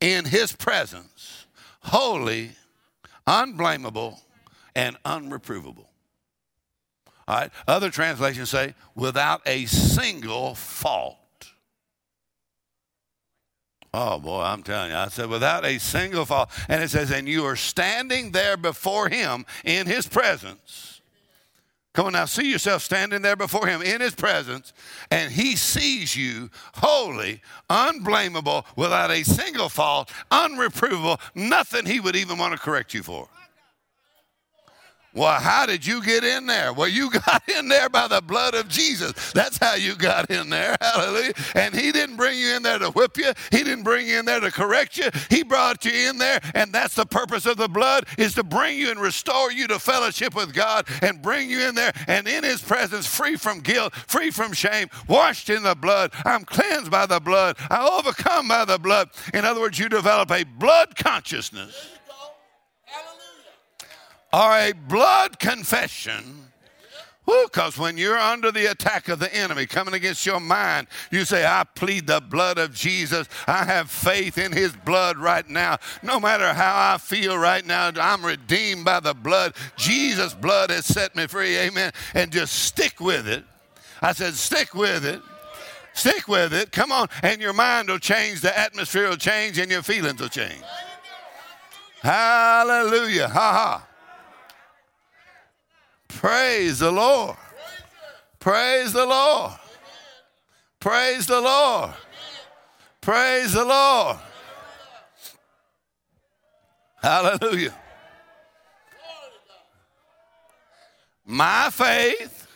in 0.00 0.24
his 0.24 0.52
presence, 0.52 1.46
holy, 1.80 2.52
unblameable, 3.26 4.20
and 4.74 4.96
unreprovable. 5.04 5.86
All 7.28 7.36
right. 7.36 7.50
Other 7.66 7.90
translations 7.90 8.50
say, 8.50 8.74
without 8.94 9.42
a 9.46 9.66
single 9.66 10.54
fault. 10.54 11.18
Oh 13.92 14.18
boy, 14.18 14.42
I'm 14.42 14.62
telling 14.62 14.90
you. 14.90 14.96
I 14.96 15.08
said, 15.08 15.28
without 15.28 15.64
a 15.64 15.78
single 15.78 16.24
fault. 16.24 16.50
And 16.68 16.82
it 16.82 16.90
says, 16.90 17.10
and 17.10 17.26
you 17.26 17.44
are 17.44 17.56
standing 17.56 18.30
there 18.32 18.56
before 18.56 19.08
him 19.08 19.46
in 19.64 19.86
his 19.86 20.06
presence. 20.06 21.00
Come 21.96 22.08
on 22.08 22.12
now, 22.12 22.26
see 22.26 22.50
yourself 22.50 22.82
standing 22.82 23.22
there 23.22 23.36
before 23.36 23.66
him 23.66 23.80
in 23.80 24.02
his 24.02 24.14
presence, 24.14 24.74
and 25.10 25.32
he 25.32 25.56
sees 25.56 26.14
you 26.14 26.50
holy, 26.74 27.40
unblameable, 27.70 28.66
without 28.76 29.10
a 29.10 29.22
single 29.22 29.70
fault, 29.70 30.12
unreprovable, 30.30 31.18
nothing 31.34 31.86
he 31.86 31.98
would 31.98 32.14
even 32.14 32.36
want 32.36 32.52
to 32.52 32.58
correct 32.58 32.92
you 32.92 33.02
for. 33.02 33.30
Well, 35.16 35.40
how 35.40 35.64
did 35.64 35.86
you 35.86 36.04
get 36.04 36.24
in 36.24 36.44
there? 36.44 36.74
Well, 36.74 36.88
you 36.88 37.10
got 37.26 37.42
in 37.48 37.68
there 37.68 37.88
by 37.88 38.06
the 38.06 38.20
blood 38.20 38.54
of 38.54 38.68
Jesus. 38.68 39.32
That's 39.32 39.56
how 39.56 39.74
you 39.74 39.94
got 39.94 40.30
in 40.30 40.50
there. 40.50 40.76
Hallelujah. 40.82 41.32
And 41.54 41.74
He 41.74 41.90
didn't 41.90 42.16
bring 42.16 42.38
you 42.38 42.54
in 42.54 42.62
there 42.62 42.78
to 42.78 42.90
whip 42.90 43.16
you, 43.16 43.32
He 43.50 43.64
didn't 43.64 43.82
bring 43.82 44.06
you 44.06 44.18
in 44.18 44.26
there 44.26 44.40
to 44.40 44.50
correct 44.50 44.98
you. 44.98 45.08
He 45.30 45.42
brought 45.42 45.84
you 45.86 46.10
in 46.10 46.18
there, 46.18 46.40
and 46.54 46.70
that's 46.70 46.94
the 46.94 47.06
purpose 47.06 47.46
of 47.46 47.56
the 47.56 47.68
blood 47.68 48.04
is 48.18 48.34
to 48.34 48.44
bring 48.44 48.78
you 48.78 48.90
and 48.90 49.00
restore 49.00 49.50
you 49.50 49.66
to 49.68 49.78
fellowship 49.78 50.34
with 50.34 50.52
God 50.52 50.86
and 51.00 51.22
bring 51.22 51.48
you 51.48 51.66
in 51.66 51.74
there 51.74 51.92
and 52.06 52.28
in 52.28 52.44
His 52.44 52.60
presence, 52.60 53.06
free 53.06 53.36
from 53.36 53.60
guilt, 53.60 53.94
free 53.94 54.30
from 54.30 54.52
shame, 54.52 54.88
washed 55.08 55.48
in 55.48 55.62
the 55.62 55.74
blood. 55.74 56.12
I'm 56.26 56.44
cleansed 56.44 56.90
by 56.90 57.06
the 57.06 57.20
blood. 57.20 57.56
I 57.70 57.88
overcome 57.88 58.48
by 58.48 58.66
the 58.66 58.78
blood. 58.78 59.08
In 59.32 59.46
other 59.46 59.60
words, 59.60 59.78
you 59.78 59.88
develop 59.88 60.30
a 60.30 60.44
blood 60.44 60.94
consciousness 60.94 61.95
or 64.36 64.52
a 64.52 64.72
blood 64.72 65.38
confession. 65.38 66.42
Because 67.24 67.76
when 67.76 67.96
you're 67.96 68.18
under 68.18 68.52
the 68.52 68.70
attack 68.70 69.08
of 69.08 69.18
the 69.18 69.34
enemy 69.34 69.66
coming 69.66 69.94
against 69.94 70.26
your 70.26 70.38
mind, 70.38 70.88
you 71.10 71.24
say, 71.24 71.44
I 71.44 71.64
plead 71.64 72.06
the 72.06 72.20
blood 72.20 72.58
of 72.58 72.72
Jesus. 72.72 73.28
I 73.48 73.64
have 73.64 73.90
faith 73.90 74.38
in 74.38 74.52
his 74.52 74.76
blood 74.76 75.16
right 75.16 75.48
now. 75.48 75.78
No 76.02 76.20
matter 76.20 76.52
how 76.52 76.94
I 76.94 76.98
feel 76.98 77.36
right 77.36 77.64
now, 77.66 77.90
I'm 77.96 78.24
redeemed 78.24 78.84
by 78.84 79.00
the 79.00 79.14
blood. 79.14 79.54
Jesus' 79.76 80.34
blood 80.34 80.70
has 80.70 80.84
set 80.84 81.16
me 81.16 81.26
free. 81.26 81.56
Amen. 81.56 81.92
And 82.14 82.30
just 82.30 82.52
stick 82.52 83.00
with 83.00 83.26
it. 83.26 83.42
I 84.02 84.12
said, 84.12 84.34
stick 84.34 84.74
with 84.74 85.04
it. 85.04 85.22
Stick 85.94 86.28
with 86.28 86.52
it. 86.52 86.70
Come 86.70 86.92
on. 86.92 87.08
And 87.22 87.40
your 87.40 87.54
mind 87.54 87.88
will 87.88 87.98
change, 87.98 88.42
the 88.42 88.56
atmosphere 88.56 89.08
will 89.08 89.16
change, 89.16 89.58
and 89.58 89.70
your 89.70 89.82
feelings 89.82 90.20
will 90.20 90.28
change. 90.28 90.62
Hallelujah. 92.02 93.28
Ha 93.28 93.32
ha. 93.52 93.86
Praise 96.08 96.78
the 96.78 96.90
Lord. 96.90 97.36
Praise 98.38 98.92
the 98.92 99.06
Lord. 99.06 99.52
Praise 100.80 101.26
the 101.26 101.40
Lord. 101.40 101.94
Praise 103.00 103.52
the 103.52 103.64
Lord. 103.64 104.18
Hallelujah. 107.02 107.74
My 111.24 111.70
faith, 111.70 112.46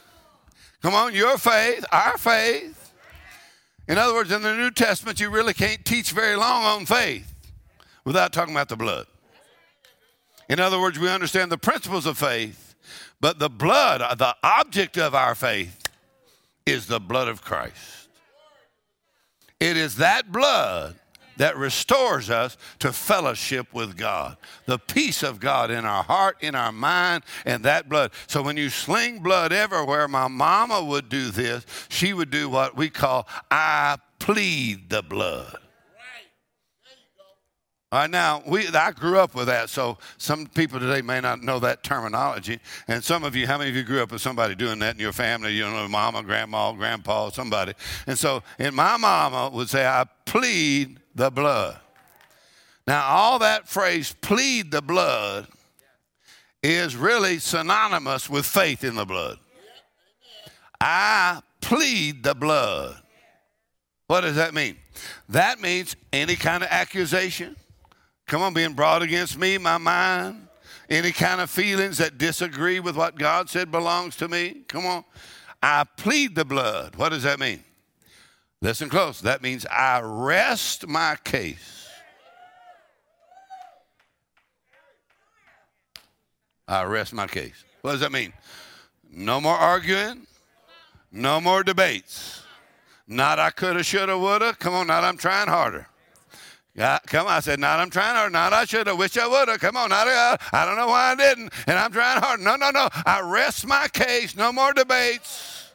come 0.80 0.94
on, 0.94 1.12
your 1.14 1.38
faith, 1.38 1.84
our 1.90 2.16
faith. 2.16 2.92
In 3.88 3.98
other 3.98 4.14
words, 4.14 4.30
in 4.30 4.42
the 4.42 4.54
New 4.54 4.70
Testament, 4.70 5.18
you 5.18 5.28
really 5.28 5.54
can't 5.54 5.84
teach 5.84 6.12
very 6.12 6.36
long 6.36 6.62
on 6.62 6.86
faith 6.86 7.34
without 8.04 8.32
talking 8.32 8.54
about 8.54 8.68
the 8.68 8.76
blood. 8.76 9.06
In 10.48 10.60
other 10.60 10.80
words, 10.80 10.98
we 10.98 11.08
understand 11.08 11.50
the 11.50 11.58
principles 11.58 12.06
of 12.06 12.16
faith 12.16 12.69
but 13.20 13.38
the 13.38 13.50
blood, 13.50 14.00
the 14.18 14.36
object 14.42 14.96
of 14.96 15.14
our 15.14 15.34
faith, 15.34 15.88
is 16.66 16.86
the 16.86 17.00
blood 17.00 17.28
of 17.28 17.42
Christ. 17.42 18.08
It 19.58 19.76
is 19.76 19.96
that 19.96 20.32
blood 20.32 20.96
that 21.36 21.56
restores 21.56 22.28
us 22.28 22.58
to 22.78 22.92
fellowship 22.92 23.72
with 23.72 23.96
God. 23.96 24.36
The 24.66 24.78
peace 24.78 25.22
of 25.22 25.40
God 25.40 25.70
in 25.70 25.86
our 25.86 26.02
heart, 26.02 26.36
in 26.42 26.54
our 26.54 26.72
mind, 26.72 27.24
and 27.46 27.64
that 27.64 27.88
blood. 27.88 28.12
So 28.26 28.42
when 28.42 28.58
you 28.58 28.68
sling 28.68 29.20
blood 29.20 29.50
everywhere, 29.50 30.06
my 30.06 30.28
mama 30.28 30.84
would 30.84 31.08
do 31.08 31.30
this. 31.30 31.64
She 31.88 32.12
would 32.12 32.30
do 32.30 32.50
what 32.50 32.76
we 32.76 32.90
call, 32.90 33.26
I 33.50 33.96
plead 34.18 34.90
the 34.90 35.02
blood. 35.02 35.58
Right, 37.92 38.08
now 38.08 38.40
we 38.46 38.68
I 38.68 38.92
grew 38.92 39.18
up 39.18 39.34
with 39.34 39.48
that, 39.48 39.68
so 39.68 39.98
some 40.16 40.46
people 40.46 40.78
today 40.78 41.02
may 41.02 41.20
not 41.20 41.42
know 41.42 41.58
that 41.58 41.82
terminology. 41.82 42.60
And 42.86 43.02
some 43.02 43.24
of 43.24 43.34
you, 43.34 43.48
how 43.48 43.58
many 43.58 43.70
of 43.70 43.74
you 43.74 43.82
grew 43.82 44.00
up 44.00 44.12
with 44.12 44.20
somebody 44.20 44.54
doing 44.54 44.78
that 44.78 44.94
in 44.94 45.00
your 45.00 45.12
family? 45.12 45.54
You 45.54 45.64
know, 45.64 45.88
mama, 45.88 46.22
grandma, 46.22 46.70
grandpa, 46.70 47.30
somebody. 47.30 47.74
And 48.06 48.16
so, 48.16 48.44
and 48.60 48.76
my 48.76 48.96
mama 48.96 49.50
would 49.52 49.68
say, 49.68 49.84
"I 49.84 50.04
plead 50.24 51.00
the 51.16 51.32
blood." 51.32 51.80
Now, 52.86 53.02
all 53.06 53.40
that 53.40 53.68
phrase 53.68 54.14
"plead 54.20 54.70
the 54.70 54.82
blood" 54.82 55.48
is 56.62 56.94
really 56.94 57.40
synonymous 57.40 58.30
with 58.30 58.46
faith 58.46 58.84
in 58.84 58.94
the 58.94 59.04
blood. 59.04 59.36
I 60.80 61.42
plead 61.60 62.22
the 62.22 62.36
blood. 62.36 63.02
What 64.06 64.20
does 64.20 64.36
that 64.36 64.54
mean? 64.54 64.76
That 65.28 65.60
means 65.60 65.96
any 66.12 66.36
kind 66.36 66.62
of 66.62 66.68
accusation 66.70 67.56
Come 68.30 68.42
on, 68.42 68.54
being 68.54 68.74
brought 68.74 69.02
against 69.02 69.36
me, 69.36 69.58
my 69.58 69.76
mind. 69.76 70.46
Any 70.88 71.10
kind 71.10 71.40
of 71.40 71.50
feelings 71.50 71.98
that 71.98 72.16
disagree 72.16 72.78
with 72.78 72.94
what 72.94 73.18
God 73.18 73.50
said 73.50 73.72
belongs 73.72 74.14
to 74.16 74.28
me. 74.28 74.62
Come 74.68 74.86
on. 74.86 75.02
I 75.60 75.82
plead 75.96 76.36
the 76.36 76.44
blood. 76.44 76.94
What 76.94 77.08
does 77.08 77.24
that 77.24 77.40
mean? 77.40 77.64
Listen 78.62 78.88
close. 78.88 79.20
That 79.22 79.42
means 79.42 79.66
I 79.66 80.00
rest 80.04 80.86
my 80.86 81.16
case. 81.24 81.88
I 86.68 86.84
rest 86.84 87.12
my 87.12 87.26
case. 87.26 87.64
What 87.82 87.92
does 87.92 88.00
that 88.00 88.12
mean? 88.12 88.32
No 89.10 89.40
more 89.40 89.56
arguing. 89.56 90.28
No 91.10 91.40
more 91.40 91.64
debates. 91.64 92.44
Not 93.08 93.40
I 93.40 93.50
coulda, 93.50 93.82
shoulda, 93.82 94.16
woulda. 94.16 94.54
Come 94.54 94.74
on, 94.74 94.86
not 94.86 95.02
I'm 95.02 95.16
trying 95.16 95.48
harder. 95.48 95.89
Yeah, 96.74 96.98
come 97.06 97.26
on. 97.26 97.32
I 97.32 97.40
said, 97.40 97.58
not 97.58 97.80
I'm 97.80 97.90
trying 97.90 98.14
hard. 98.14 98.32
Not 98.32 98.52
I 98.52 98.64
should 98.64 98.86
have. 98.86 98.96
Wish 98.96 99.16
I 99.16 99.26
would 99.26 99.48
have. 99.48 99.60
Come 99.60 99.76
on. 99.76 99.90
Not 99.90 100.06
I, 100.08 100.38
I 100.52 100.64
don't 100.64 100.76
know 100.76 100.86
why 100.86 101.12
I 101.12 101.14
didn't. 101.14 101.52
And 101.66 101.78
I'm 101.78 101.92
trying 101.92 102.20
hard. 102.20 102.40
No, 102.40 102.56
no, 102.56 102.70
no. 102.70 102.88
I 102.92 103.20
rest 103.24 103.66
my 103.66 103.88
case. 103.88 104.36
No 104.36 104.52
more 104.52 104.72
debates. 104.72 105.72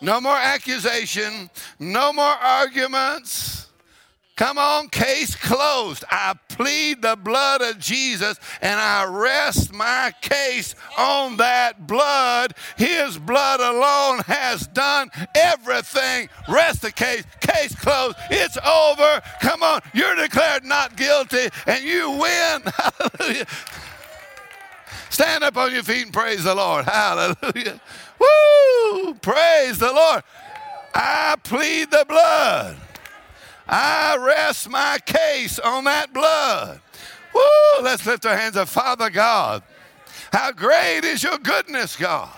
No 0.00 0.20
more 0.20 0.36
accusation. 0.36 1.50
No 1.78 2.12
more 2.12 2.24
arguments. 2.24 3.61
Come 4.36 4.56
on, 4.56 4.88
case 4.88 5.36
closed. 5.36 6.04
I 6.10 6.34
plead 6.48 7.02
the 7.02 7.16
blood 7.16 7.60
of 7.60 7.78
Jesus 7.78 8.38
and 8.62 8.80
I 8.80 9.04
rest 9.04 9.74
my 9.74 10.12
case 10.22 10.74
on 10.96 11.36
that 11.36 11.86
blood. 11.86 12.54
His 12.78 13.18
blood 13.18 13.60
alone 13.60 14.20
has 14.26 14.66
done 14.68 15.10
everything. 15.34 16.30
Rest 16.48 16.80
the 16.80 16.92
case. 16.92 17.24
Case 17.40 17.74
closed. 17.74 18.16
It's 18.30 18.56
over. 18.56 19.20
Come 19.40 19.62
on, 19.62 19.82
you're 19.92 20.16
declared 20.16 20.64
not 20.64 20.96
guilty 20.96 21.48
and 21.66 21.84
you 21.84 22.10
win. 22.10 22.62
Hallelujah. 22.74 23.46
Stand 25.10 25.44
up 25.44 25.58
on 25.58 25.74
your 25.74 25.82
feet 25.82 26.04
and 26.04 26.12
praise 26.12 26.44
the 26.44 26.54
Lord. 26.54 26.86
Hallelujah. 26.86 27.78
Woo! 28.18 29.14
Praise 29.20 29.78
the 29.78 29.92
Lord. 29.92 30.22
I 30.94 31.36
plead 31.44 31.90
the 31.90 32.06
blood. 32.08 32.76
I 33.68 34.16
rest 34.18 34.68
my 34.68 34.98
case 35.04 35.58
on 35.58 35.84
that 35.84 36.12
blood. 36.12 36.80
Woo! 37.34 37.82
Let's 37.82 38.04
lift 38.06 38.26
our 38.26 38.36
hands 38.36 38.56
up. 38.56 38.68
Father 38.68 39.10
God, 39.10 39.62
how 40.32 40.52
great 40.52 41.04
is 41.04 41.22
your 41.22 41.38
goodness, 41.38 41.96
God. 41.96 42.30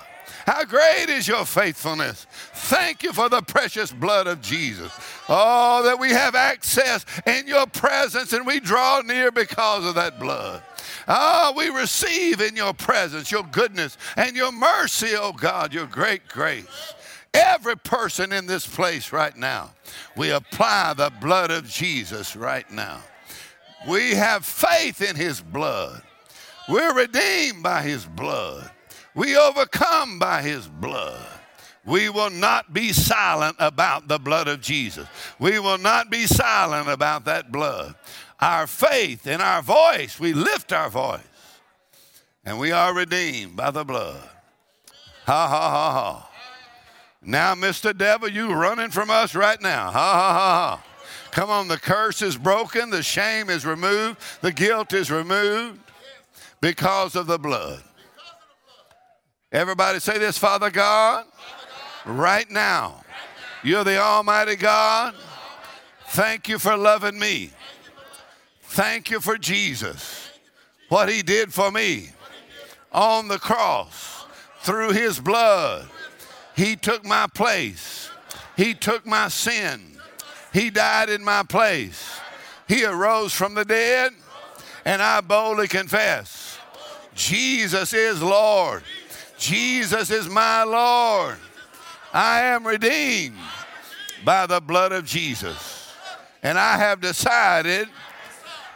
How 0.47 0.65
great 0.65 1.07
is 1.09 1.27
your 1.27 1.47
faithfulness. 1.47 2.27
Thank 2.53 3.03
you 3.03 3.15
for 3.15 3.31
the 3.31 3.41
precious 3.41 3.91
blood 3.91 4.27
of 4.27 4.43
Jesus. 4.43 4.93
Oh, 5.27 5.83
that 5.85 5.99
we 5.99 6.11
have 6.11 6.35
access 6.35 7.07
in 7.27 7.47
your 7.47 7.67
presence 7.67 8.35
and 8.35 8.47
we 8.47 8.61
draw 8.61 9.01
near 9.01 9.31
because 9.31 9.87
of 9.87 9.95
that 9.95 10.21
blood. 10.21 10.63
Oh, 11.09 11.55
we 11.57 11.69
receive 11.69 12.43
in 12.43 12.57
your 12.57 12.75
presence 12.75 13.31
your 13.31 13.45
goodness 13.45 13.97
and 14.17 14.37
your 14.37 14.53
mercy, 14.53 15.13
oh 15.17 15.33
God, 15.33 15.73
your 15.73 15.87
great 15.87 16.29
grace. 16.29 16.95
Every 17.35 17.77
person 17.77 18.33
in 18.33 18.47
this 18.47 18.65
place 18.65 19.13
right 19.13 19.37
now, 19.37 19.73
we 20.17 20.31
apply 20.31 20.95
the 20.95 21.11
blood 21.21 21.51
of 21.51 21.69
Jesus 21.69 22.37
right 22.37 22.69
now. 22.71 23.01
We 23.89 24.13
have 24.13 24.45
faith 24.45 25.03
in 25.03 25.17
his 25.17 25.41
blood. 25.41 26.01
We're 26.69 26.95
redeemed 26.95 27.63
by 27.63 27.83
his 27.83 28.07
blood. 28.07 28.71
We 29.15 29.37
overcome 29.37 30.19
by 30.19 30.43
his 30.43 30.69
blood. 30.69 31.27
We 31.85 32.09
will 32.09 32.31
not 32.31 32.73
be 32.73 32.93
silent 32.93 33.57
about 33.59 34.09
the 34.09 34.19
blood 34.19 34.49
of 34.49 34.61
Jesus. 34.61 35.07
We 35.39 35.59
will 35.59 35.77
not 35.77 36.11
be 36.11 36.27
silent 36.27 36.89
about 36.89 37.27
that 37.27 37.53
blood. 37.53 37.95
Our 38.41 38.67
faith 38.67 39.27
and 39.27 39.43
our 39.43 39.61
voice, 39.61 40.19
we 40.19 40.33
lift 40.33 40.73
our 40.73 40.89
voice. 40.89 41.21
And 42.45 42.59
we 42.59 42.73
are 42.73 42.95
redeemed 42.95 43.57
by 43.57 43.71
the 43.71 43.85
blood. 43.85 44.23
Ha 45.27 45.49
ha 45.49 45.71
ha 45.71 45.93
ha. 45.93 46.31
Now, 47.25 47.55
Mr. 47.55 47.97
Devil, 47.97 48.29
you 48.29 48.53
running 48.53 48.91
from 48.91 49.11
us 49.11 49.35
right 49.35 49.61
now. 49.61 49.91
Ha 49.91 49.91
ha 49.93 50.33
ha 50.33 50.79
ha. 50.79 50.85
Come 51.31 51.51
on, 51.51 51.69
the 51.69 51.79
curse 51.79 52.23
is 52.23 52.37
broken, 52.37 52.91
the 52.91 53.03
shame 53.03 53.51
is 53.51 53.67
removed, 53.67 54.19
the 54.41 54.53
guilt 54.53 54.93
is 54.93 55.11
removed 55.11 55.81
because 56.61 57.17
of 57.17 57.27
the 57.27 57.39
blood. 57.39 57.83
Everybody 59.51 60.01
say 60.01 60.19
this, 60.19 60.39
Father 60.39 60.71
God, 60.71 61.27
right 62.05 62.49
now, 62.51 63.03
you're 63.63 63.85
the 63.85 63.99
Almighty 63.99 64.57
God. 64.57 65.15
Thank 66.09 66.49
you 66.49 66.59
for 66.59 66.77
loving 66.77 67.19
me. 67.19 67.51
Thank 68.63 69.11
you 69.11 69.21
for 69.21 69.39
Jesus, 69.39 70.31
what 70.89 71.09
He 71.09 71.23
did 71.23 71.53
for 71.53 71.71
me 71.71 72.11
on 72.95 73.27
the 73.29 73.39
cross 73.39 74.25
through 74.61 74.93
his 74.93 75.21
blood. 75.21 75.89
He 76.55 76.77
took 76.77 77.05
my 77.05 77.27
place. 77.35 78.11
He 78.57 78.75
took 78.75 79.07
my 79.07 79.29
sin. 79.29 79.81
He 80.53 80.71
died 80.71 81.11
in 81.11 81.25
my 81.25 81.43
place. 81.43 82.21
He 82.69 82.85
arose 82.85 83.33
from 83.33 83.55
the 83.55 83.65
dead, 83.65 84.13
and 84.85 85.03
I 85.03 85.21
boldly 85.21 85.69
confess 85.69 86.59
Jesus 87.15 87.93
is 87.93 88.23
Lord. 88.23 88.83
Jesus 89.39 90.11
is 90.11 90.29
my 90.29 90.65
Lord. 90.65 91.37
I 92.13 92.43
am 92.43 92.67
redeemed 92.67 93.37
by 94.25 94.47
the 94.47 94.61
blood 94.61 94.93
of 94.93 95.05
Jesus. 95.05 95.93
And 96.43 96.59
I 96.59 96.77
have 96.77 97.01
decided 97.01 97.89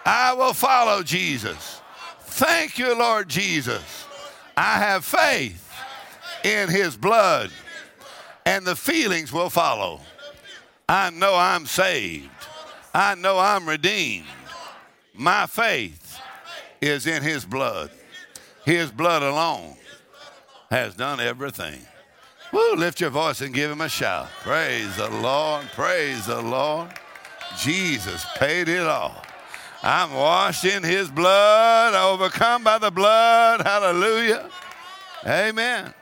I 0.05 0.33
will 0.35 0.55
follow 0.55 1.03
Jesus. 1.03 1.81
Thank 2.21 2.79
you, 2.79 2.97
Lord 2.99 3.29
Jesus. 3.29 4.07
I 4.57 4.79
have 4.79 5.05
faith 5.05 5.73
in 6.45 6.69
his 6.69 6.97
blood, 6.97 7.51
and 8.49 8.67
the 8.67 8.75
feelings 8.75 9.31
will 9.31 9.51
follow. 9.51 10.01
I 10.89 11.11
know 11.11 11.35
I'm 11.37 11.67
saved. 11.67 12.31
I 12.95 13.15
know 13.15 13.39
I'm 13.39 13.69
redeemed. 13.69 14.25
My 15.13 15.45
faith 15.45 16.19
is 16.81 17.07
in 17.07 17.23
his 17.23 17.45
blood. 17.45 17.91
His 18.65 18.91
blood 18.91 19.23
alone 19.23 19.77
has 20.71 20.95
done 20.95 21.21
everything. 21.21 21.79
Woo, 22.51 22.75
lift 22.75 23.03
your 23.03 23.11
voice 23.11 23.43
and 23.43 23.53
give 23.53 23.71
him 23.71 23.83
a 23.83 23.89
shout. 23.89 24.29
Praise 24.41 24.97
the 24.97 25.11
Lord. 25.11 25.67
Praise 25.73 26.25
the 26.25 26.41
Lord. 26.41 26.89
Jesus 27.59 28.25
paid 28.37 28.71
it 28.71 28.87
all. 28.87 29.23
I'm 29.83 30.15
washed 30.15 30.65
in 30.65 30.83
his 30.83 31.11
blood, 31.11 31.95
overcome 31.95 32.65
by 32.65 32.79
the 32.79 32.91
blood. 32.91 33.61
Hallelujah. 33.61 34.49
Amen. 35.27 35.93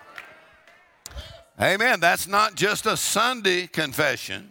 Amen. 1.60 2.00
That's 2.00 2.26
not 2.26 2.54
just 2.54 2.86
a 2.86 2.96
Sunday 2.96 3.66
confession. 3.66 4.50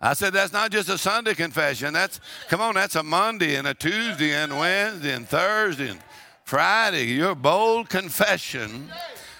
I 0.00 0.12
said 0.12 0.34
that's 0.34 0.52
not 0.52 0.70
just 0.70 0.88
a 0.88 0.98
Sunday 0.98 1.34
confession. 1.34 1.94
That's 1.94 2.20
come 2.48 2.60
on, 2.60 2.74
that's 2.74 2.96
a 2.96 3.02
Monday 3.02 3.56
and 3.56 3.66
a 3.66 3.74
Tuesday 3.74 4.32
and 4.32 4.56
Wednesday 4.56 5.12
and 5.12 5.26
Thursday 5.26 5.88
and 5.88 6.00
Friday. 6.44 7.06
Your 7.06 7.34
bold 7.34 7.88
confession. 7.88 8.88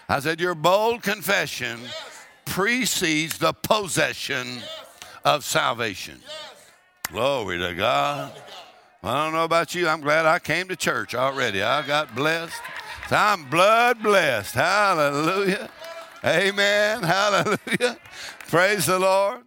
I 0.08 0.20
said 0.20 0.40
your 0.40 0.54
bold 0.54 1.02
confession 1.02 1.78
precedes 2.46 3.38
the 3.38 3.52
possession 3.52 4.46
of 5.24 5.44
salvation. 5.44 6.20
Glory 7.12 7.58
to 7.58 7.74
God. 7.74 8.32
I 9.02 9.24
don't 9.24 9.34
know 9.34 9.44
about 9.44 9.74
you. 9.74 9.86
I'm 9.86 10.00
glad 10.00 10.26
I 10.26 10.38
came 10.40 10.66
to 10.68 10.76
church 10.76 11.14
already. 11.14 11.62
I 11.62 11.86
got 11.86 12.14
blessed. 12.16 12.60
I'm 13.10 13.48
blood 13.48 14.02
blessed. 14.02 14.54
Hallelujah. 14.54 15.70
Amen. 16.26 17.04
Hallelujah. 17.04 17.98
Praise 18.48 18.86
the 18.86 18.98
Lord. 18.98 19.46